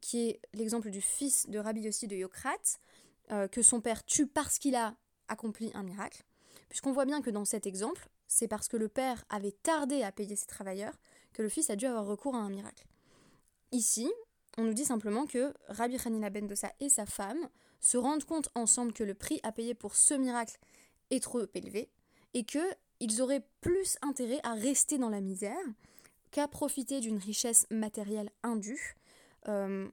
qui 0.01 0.27
est 0.27 0.41
l'exemple 0.53 0.89
du 0.89 0.99
fils 0.99 1.47
de 1.47 1.57
Rabbi 1.57 1.81
Yossi 1.81 2.07
de 2.07 2.17
Yocrate, 2.17 2.81
que 3.29 3.61
son 3.61 3.79
père 3.79 4.03
tue 4.03 4.27
parce 4.27 4.59
qu'il 4.59 4.75
a 4.75 4.95
accompli 5.29 5.71
un 5.73 5.83
miracle, 5.83 6.25
puisqu'on 6.67 6.91
voit 6.91 7.05
bien 7.05 7.21
que 7.21 7.29
dans 7.29 7.45
cet 7.45 7.65
exemple, 7.65 8.09
c'est 8.33 8.47
parce 8.47 8.67
que 8.67 8.77
le 8.77 8.87
père 8.87 9.23
avait 9.29 9.51
tardé 9.51 10.01
à 10.01 10.11
payer 10.11 10.35
ses 10.35 10.47
travailleurs 10.47 10.97
que 11.33 11.43
le 11.43 11.49
fils 11.49 11.69
a 11.69 11.75
dû 11.75 11.85
avoir 11.85 12.05
recours 12.05 12.35
à 12.35 12.39
un 12.39 12.49
miracle. 12.49 12.85
Ici, 13.71 14.11
on 14.57 14.63
nous 14.63 14.73
dit 14.73 14.85
simplement 14.85 15.27
que 15.27 15.53
Rabbi 15.67 15.97
Hanina 16.03 16.31
ben 16.31 16.47
Dosa 16.47 16.71
et 16.79 16.89
sa 16.89 17.05
femme 17.05 17.47
se 17.79 17.97
rendent 17.97 18.23
compte 18.23 18.49
ensemble 18.55 18.91
que 18.91 19.03
le 19.03 19.13
prix 19.13 19.39
à 19.43 19.51
payer 19.51 19.75
pour 19.75 19.95
ce 19.95 20.15
miracle 20.15 20.57
est 21.11 21.21
trop 21.21 21.45
élevé 21.53 21.89
et 22.33 22.43
qu'ils 22.43 23.21
auraient 23.21 23.45
plus 23.61 23.97
intérêt 24.01 24.39
à 24.43 24.53
rester 24.53 24.97
dans 24.97 25.09
la 25.09 25.21
misère 25.21 25.65
qu'à 26.31 26.47
profiter 26.47 27.01
d'une 27.01 27.17
richesse 27.17 27.67
matérielle 27.69 28.31
indue 28.41 28.95
euh, 29.47 29.87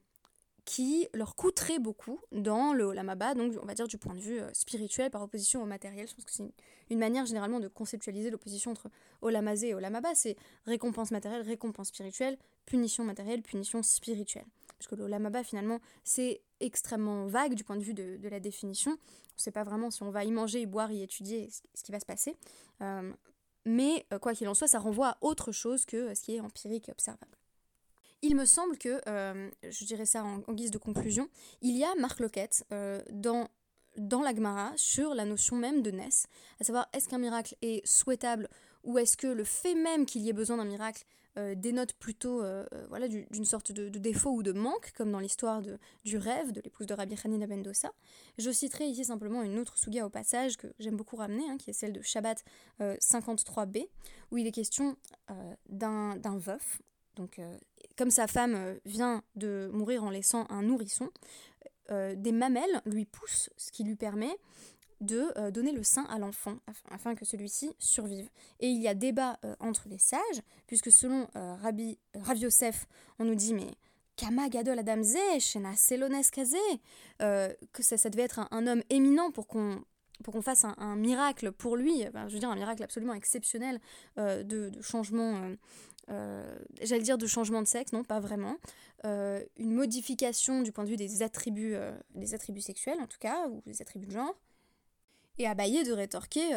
qui 0.65 1.07
leur 1.13 1.35
coûterait 1.35 1.79
beaucoup 1.79 2.19
dans 2.31 2.73
le 2.73 2.83
Olamaba, 2.83 3.33
donc 3.33 3.53
on 3.61 3.65
va 3.65 3.73
dire 3.73 3.87
du 3.87 3.97
point 3.97 4.13
de 4.13 4.19
vue 4.19 4.39
euh, 4.39 4.49
spirituel 4.53 5.09
par 5.09 5.21
opposition 5.21 5.61
au 5.63 5.65
matériel. 5.65 6.07
Je 6.07 6.13
pense 6.13 6.25
que 6.25 6.31
c'est 6.31 6.43
une, 6.89 6.99
manière 6.99 7.25
généralement 7.25 7.59
de 7.59 7.67
conceptualiser 7.67 8.29
l'opposition 8.29 8.71
entre 8.71 8.89
Olamazé 9.21 9.69
et 9.69 9.73
Olamaba, 9.73 10.13
c'est 10.13 10.35
récompense 10.65 11.11
matérielle, 11.11 11.41
récompense 11.41 11.87
spirituelle, 11.87 12.37
punition 12.65 13.03
matérielle, 13.03 13.41
punition 13.41 13.81
spirituelle. 13.81 14.45
Parce 14.77 14.87
que 14.87 14.95
l'Olamaba 14.95 15.43
finalement 15.43 15.79
c'est 16.03 16.41
extrêmement 16.59 17.25
vague 17.25 17.55
du 17.55 17.63
point 17.63 17.77
de 17.77 17.83
vue 17.83 17.93
de, 17.93 18.27
la 18.29 18.39
définition. 18.39 18.91
On 18.91 18.95
ne 18.95 19.41
sait 19.41 19.51
pas 19.51 19.63
vraiment 19.63 19.89
si 19.89 20.03
on 20.03 20.11
va 20.11 20.23
y 20.25 20.31
manger, 20.31 20.61
y 20.61 20.65
boire, 20.67 20.91
y 20.91 21.01
étudier 21.01 21.49
ce 21.73 21.83
qui 21.83 21.91
va 21.91 21.99
se 21.99 22.05
passer. 22.05 22.35
Euh, 22.81 23.11
mais 23.65 24.05
euh, 24.13 24.19
quoi 24.19 24.33
qu'il 24.33 24.47
en 24.47 24.53
soit, 24.53 24.67
ça 24.67 24.79
renvoie 24.79 25.09
à 25.09 25.17
autre 25.21 25.51
chose 25.51 25.85
que 25.85 26.13
ce 26.13 26.21
qui 26.21 26.35
est 26.35 26.39
empirique 26.39 26.89
et 26.89 26.91
observable. 26.91 27.40
Il 28.23 28.35
me 28.35 28.45
semble 28.45 28.77
que, 28.77 29.01
euh, 29.07 29.49
je 29.67 29.85
dirais 29.85 30.05
ça 30.05 30.23
en, 30.23 30.53
guise 30.53 30.69
de 30.69 30.77
conclusion, 30.77 31.27
il 31.61 31.75
y 31.75 31.83
a 31.83 31.93
Marc 31.95 32.19
Loquette 32.19 32.65
euh, 32.71 33.01
dans, 33.09 33.47
dans 33.97 34.21
l'Agmara 34.21 34.73
sur 34.75 35.15
la 35.15 35.25
notion 35.25 35.55
même 35.55 35.81
de 35.81 35.89
Ness, 35.89 36.27
à 36.59 36.63
savoir 36.63 36.87
est-ce 36.93 37.09
qu'un 37.09 37.17
miracle 37.17 37.55
est 37.63 37.85
souhaitable 37.85 38.47
ou 38.83 38.99
est-ce 38.99 39.17
que 39.17 39.27
le 39.27 39.43
fait 39.43 39.73
même 39.73 40.05
qu'il 40.05 40.21
y 40.21 40.29
ait 40.29 40.33
besoin 40.33 40.57
d'un 40.57 40.65
miracle 40.65 41.03
euh, 41.37 41.55
dénote 41.55 41.93
plutôt 41.93 42.43
voilà, 42.89 43.07
d'une 43.07 43.45
sorte 43.45 43.71
de, 43.71 43.89
défaut 43.89 44.31
ou 44.31 44.43
de 44.43 44.51
manque, 44.51 44.91
comme 44.95 45.11
dans 45.11 45.19
l'histoire 45.19 45.61
du 46.03 46.17
rêve 46.17 46.51
de 46.51 46.61
l'épouse 46.61 46.85
de 46.85 46.93
Rabbi 46.93 47.15
Hanina 47.23 47.47
ben 47.47 47.63
Dossa. 47.63 47.91
Je 48.37 48.51
citerai 48.51 48.85
ici 48.85 49.03
simplement 49.03 49.41
une 49.41 49.57
autre 49.57 49.79
souga 49.79 50.05
au 50.05 50.09
passage 50.09 50.57
que 50.57 50.67
j'aime 50.77 50.95
beaucoup 50.95 51.15
ramener, 51.15 51.49
hein, 51.49 51.57
qui 51.57 51.71
est 51.71 51.73
celle 51.73 51.93
de 51.93 52.01
Shabbat 52.01 52.43
53b, 52.79 53.87
où 54.29 54.37
il 54.37 54.45
est 54.45 54.51
question 54.51 54.95
d'un 55.69 56.37
veuf, 56.37 56.81
donc 57.15 57.39
comme 57.97 58.11
sa 58.11 58.27
femme 58.27 58.55
euh, 58.55 58.75
vient 58.85 59.23
de 59.35 59.69
mourir 59.73 60.03
en 60.03 60.09
laissant 60.09 60.45
un 60.49 60.63
nourrisson, 60.63 61.09
euh, 61.91 62.15
des 62.15 62.31
mamelles 62.31 62.81
lui 62.85 63.05
poussent, 63.05 63.49
ce 63.57 63.71
qui 63.71 63.83
lui 63.83 63.95
permet 63.95 64.35
de 65.01 65.31
euh, 65.37 65.49
donner 65.49 65.71
le 65.71 65.83
sein 65.83 66.03
à 66.05 66.19
l'enfant 66.19 66.57
afin 66.89 67.15
que 67.15 67.25
celui-ci 67.25 67.73
survive. 67.79 68.29
Et 68.59 68.67
il 68.67 68.81
y 68.81 68.87
a 68.87 68.93
débat 68.93 69.39
entre 69.59 69.89
les 69.89 69.97
sages, 69.97 70.41
puisque 70.67 70.91
selon 70.91 71.27
Rabbi 71.33 71.97
Rav 72.13 72.37
Yosef, 72.37 72.85
on 73.17 73.25
nous 73.25 73.33
dit 73.33 73.55
mais 73.55 73.71
Kama 74.15 74.47
Gadol 74.49 74.77
Adamze, 74.77 75.17
Shena 75.39 75.75
Selones 75.75 76.21
Kaze, 76.31 76.55
que 77.17 77.81
ça, 77.81 78.09
devait 78.11 78.23
être 78.23 78.47
un, 78.51 78.67
homme 78.67 78.83
éminent 78.89 79.31
pour 79.31 79.47
qu'on 79.47 79.83
pour 80.23 80.35
qu'on 80.35 80.43
fasse 80.43 80.65
un, 80.65 80.95
miracle 80.95 81.51
pour 81.51 81.75
lui, 81.75 82.03
je 82.03 82.33
veux 82.33 82.39
dire 82.39 82.51
un 82.51 82.55
miracle 82.55 82.83
absolument 82.83 83.15
exceptionnel 83.15 83.79
de, 84.17 84.71
changement 84.81 85.49
j'allais 86.07 87.03
dire 87.03 87.17
de 87.17 87.27
changement 87.27 87.61
de 87.61 87.67
sexe, 87.67 87.93
non, 87.93 88.03
pas 88.03 88.19
vraiment, 88.19 88.57
euh, 89.05 89.43
une 89.57 89.73
modification 89.73 90.61
du 90.61 90.71
point 90.71 90.83
de 90.83 90.89
vue 90.89 90.97
des 90.97 91.23
attributs, 91.23 91.75
euh, 91.75 91.91
des 92.15 92.33
attributs 92.33 92.61
sexuels 92.61 92.99
en 92.99 93.07
tout 93.07 93.19
cas, 93.19 93.47
ou 93.47 93.61
des 93.65 93.81
attributs 93.81 94.07
de 94.07 94.11
genre. 94.11 94.35
Et 95.37 95.47
Abaye 95.47 95.83
de 95.83 95.93
rétorquer 95.93 96.53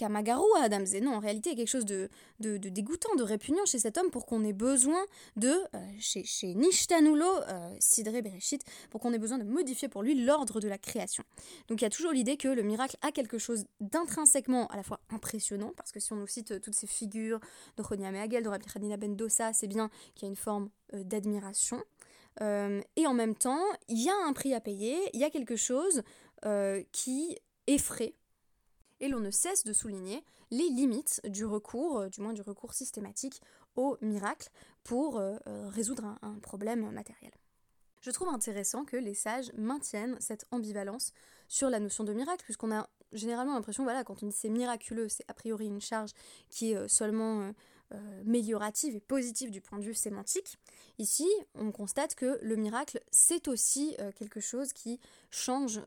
Kamagaru 0.00 0.46
à 0.56 0.62
Adam 0.62 0.82
Non, 1.02 1.16
en 1.16 1.18
réalité, 1.18 1.50
il 1.50 1.52
y 1.52 1.56
a 1.56 1.58
quelque 1.58 1.68
chose 1.68 1.84
de, 1.84 2.08
dégoûtant, 2.38 3.14
de 3.16 3.22
répugnant 3.22 3.66
chez 3.66 3.78
cet 3.78 3.98
homme 3.98 4.10
pour 4.10 4.24
qu'on 4.24 4.42
ait 4.44 4.54
besoin 4.54 5.04
de, 5.36 5.50
euh, 5.50 5.78
chez, 5.98 6.24
chez 6.24 6.54
Nishtanulo, 6.54 7.26
euh, 7.26 7.76
Sidre 7.80 8.18
Bereshit, 8.22 8.64
pour 8.88 9.02
qu'on 9.02 9.12
ait 9.12 9.18
besoin 9.18 9.36
de 9.36 9.44
modifier 9.44 9.88
pour 9.88 10.02
lui 10.02 10.24
l'ordre 10.24 10.58
de 10.58 10.68
la 10.68 10.78
création. 10.78 11.22
Donc 11.68 11.82
il 11.82 11.84
y 11.84 11.86
a 11.86 11.90
toujours 11.90 12.12
l'idée 12.12 12.38
que 12.38 12.48
le 12.48 12.62
miracle 12.62 12.96
a 13.02 13.12
quelque 13.12 13.36
chose 13.36 13.66
d'intrinsèquement 13.80 14.68
à 14.68 14.76
la 14.76 14.82
fois 14.82 15.00
impressionnant, 15.10 15.74
parce 15.76 15.92
que 15.92 16.00
si 16.00 16.14
on 16.14 16.16
nous 16.16 16.26
cite 16.26 16.52
euh, 16.52 16.58
toutes 16.58 16.74
ces 16.74 16.86
figures 16.86 17.38
de 17.76 17.82
Choniam 17.82 18.14
et 18.14 18.26
de 18.26 18.48
Rabbi 18.48 18.64
Hanina 18.74 18.96
ben 18.96 19.14
Dosa, 19.14 19.52
c'est 19.52 19.68
bien 19.68 19.90
qu'il 20.14 20.24
y 20.24 20.26
a 20.26 20.30
une 20.30 20.36
forme 20.36 20.70
d'admiration. 20.94 21.82
et 22.40 23.06
en 23.06 23.12
même 23.12 23.34
temps, 23.34 23.62
il 23.88 24.02
y 24.02 24.08
a 24.08 24.16
un 24.26 24.32
prix 24.32 24.54
à 24.54 24.60
payer, 24.60 24.98
il 25.12 25.20
y 25.20 25.24
a 25.24 25.30
quelque 25.30 25.56
chose 25.56 26.02
qui 26.90 27.36
effraie 27.66 28.14
et 29.00 29.08
l'on 29.08 29.20
ne 29.20 29.30
cesse 29.30 29.64
de 29.64 29.72
souligner 29.72 30.22
les 30.50 30.68
limites 30.68 31.20
du 31.24 31.44
recours, 31.44 32.00
euh, 32.00 32.08
du 32.08 32.20
moins 32.20 32.32
du 32.32 32.42
recours 32.42 32.74
systématique 32.74 33.40
au 33.76 33.96
miracle 34.00 34.48
pour 34.84 35.18
euh, 35.18 35.36
euh, 35.46 35.68
résoudre 35.68 36.16
un, 36.22 36.34
problème 36.40 36.90
matériel. 36.90 37.32
Je 38.00 38.10
trouve 38.10 38.28
intéressant 38.28 38.84
que 38.84 38.96
les 38.96 39.14
sages 39.14 39.52
maintiennent 39.56 40.16
cette 40.20 40.46
ambivalence 40.50 41.12
sur 41.48 41.68
la 41.68 41.80
notion 41.80 42.04
de 42.04 42.12
miracle, 42.12 42.44
puisqu'on 42.44 42.74
a 42.74 42.88
généralement 43.12 43.54
l'impression, 43.54 43.84
voilà, 43.84 44.04
quand 44.04 44.22
on 44.22 44.26
dit 44.26 44.32
c'est 44.32 44.48
miraculeux, 44.48 45.08
c'est 45.08 45.24
a 45.28 45.34
priori 45.34 45.66
une 45.66 45.80
charge 45.80 46.12
qui 46.48 46.72
est 46.72 46.88
seulement 46.88 47.52
méliorative 48.24 48.94
et 48.94 49.00
positive 49.00 49.50
du 49.50 49.60
point 49.60 49.78
de 49.78 49.84
vue 49.84 49.94
sémantique. 49.94 50.58
Ici, 50.98 51.28
on 51.56 51.72
constate 51.72 52.14
que 52.14 52.38
le 52.40 52.54
miracle, 52.54 53.02
c'est 53.10 53.48
aussi 53.48 53.96
quelque 54.14 54.40
chose 54.40 54.72
qui 54.72 55.00
change 55.30 55.80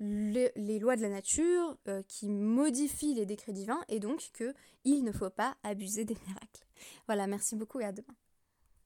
les, 0.00 0.78
lois 0.78 0.96
de 0.96 1.02
la 1.02 1.08
nature, 1.08 1.76
euh, 1.88 2.02
qui 2.08 2.28
modifient 2.28 3.14
les 3.14 3.26
décrets 3.26 3.52
divins, 3.52 3.82
et 3.88 4.00
donc 4.00 4.30
qu'il 4.36 5.04
ne 5.04 5.12
faut 5.12 5.30
pas 5.30 5.56
abuser 5.62 6.04
des 6.04 6.16
miracles. 6.26 6.66
Voilà, 7.06 7.26
merci 7.26 7.56
beaucoup 7.56 7.80
et 7.80 7.84
à 7.84 7.92
demain. 7.92 8.14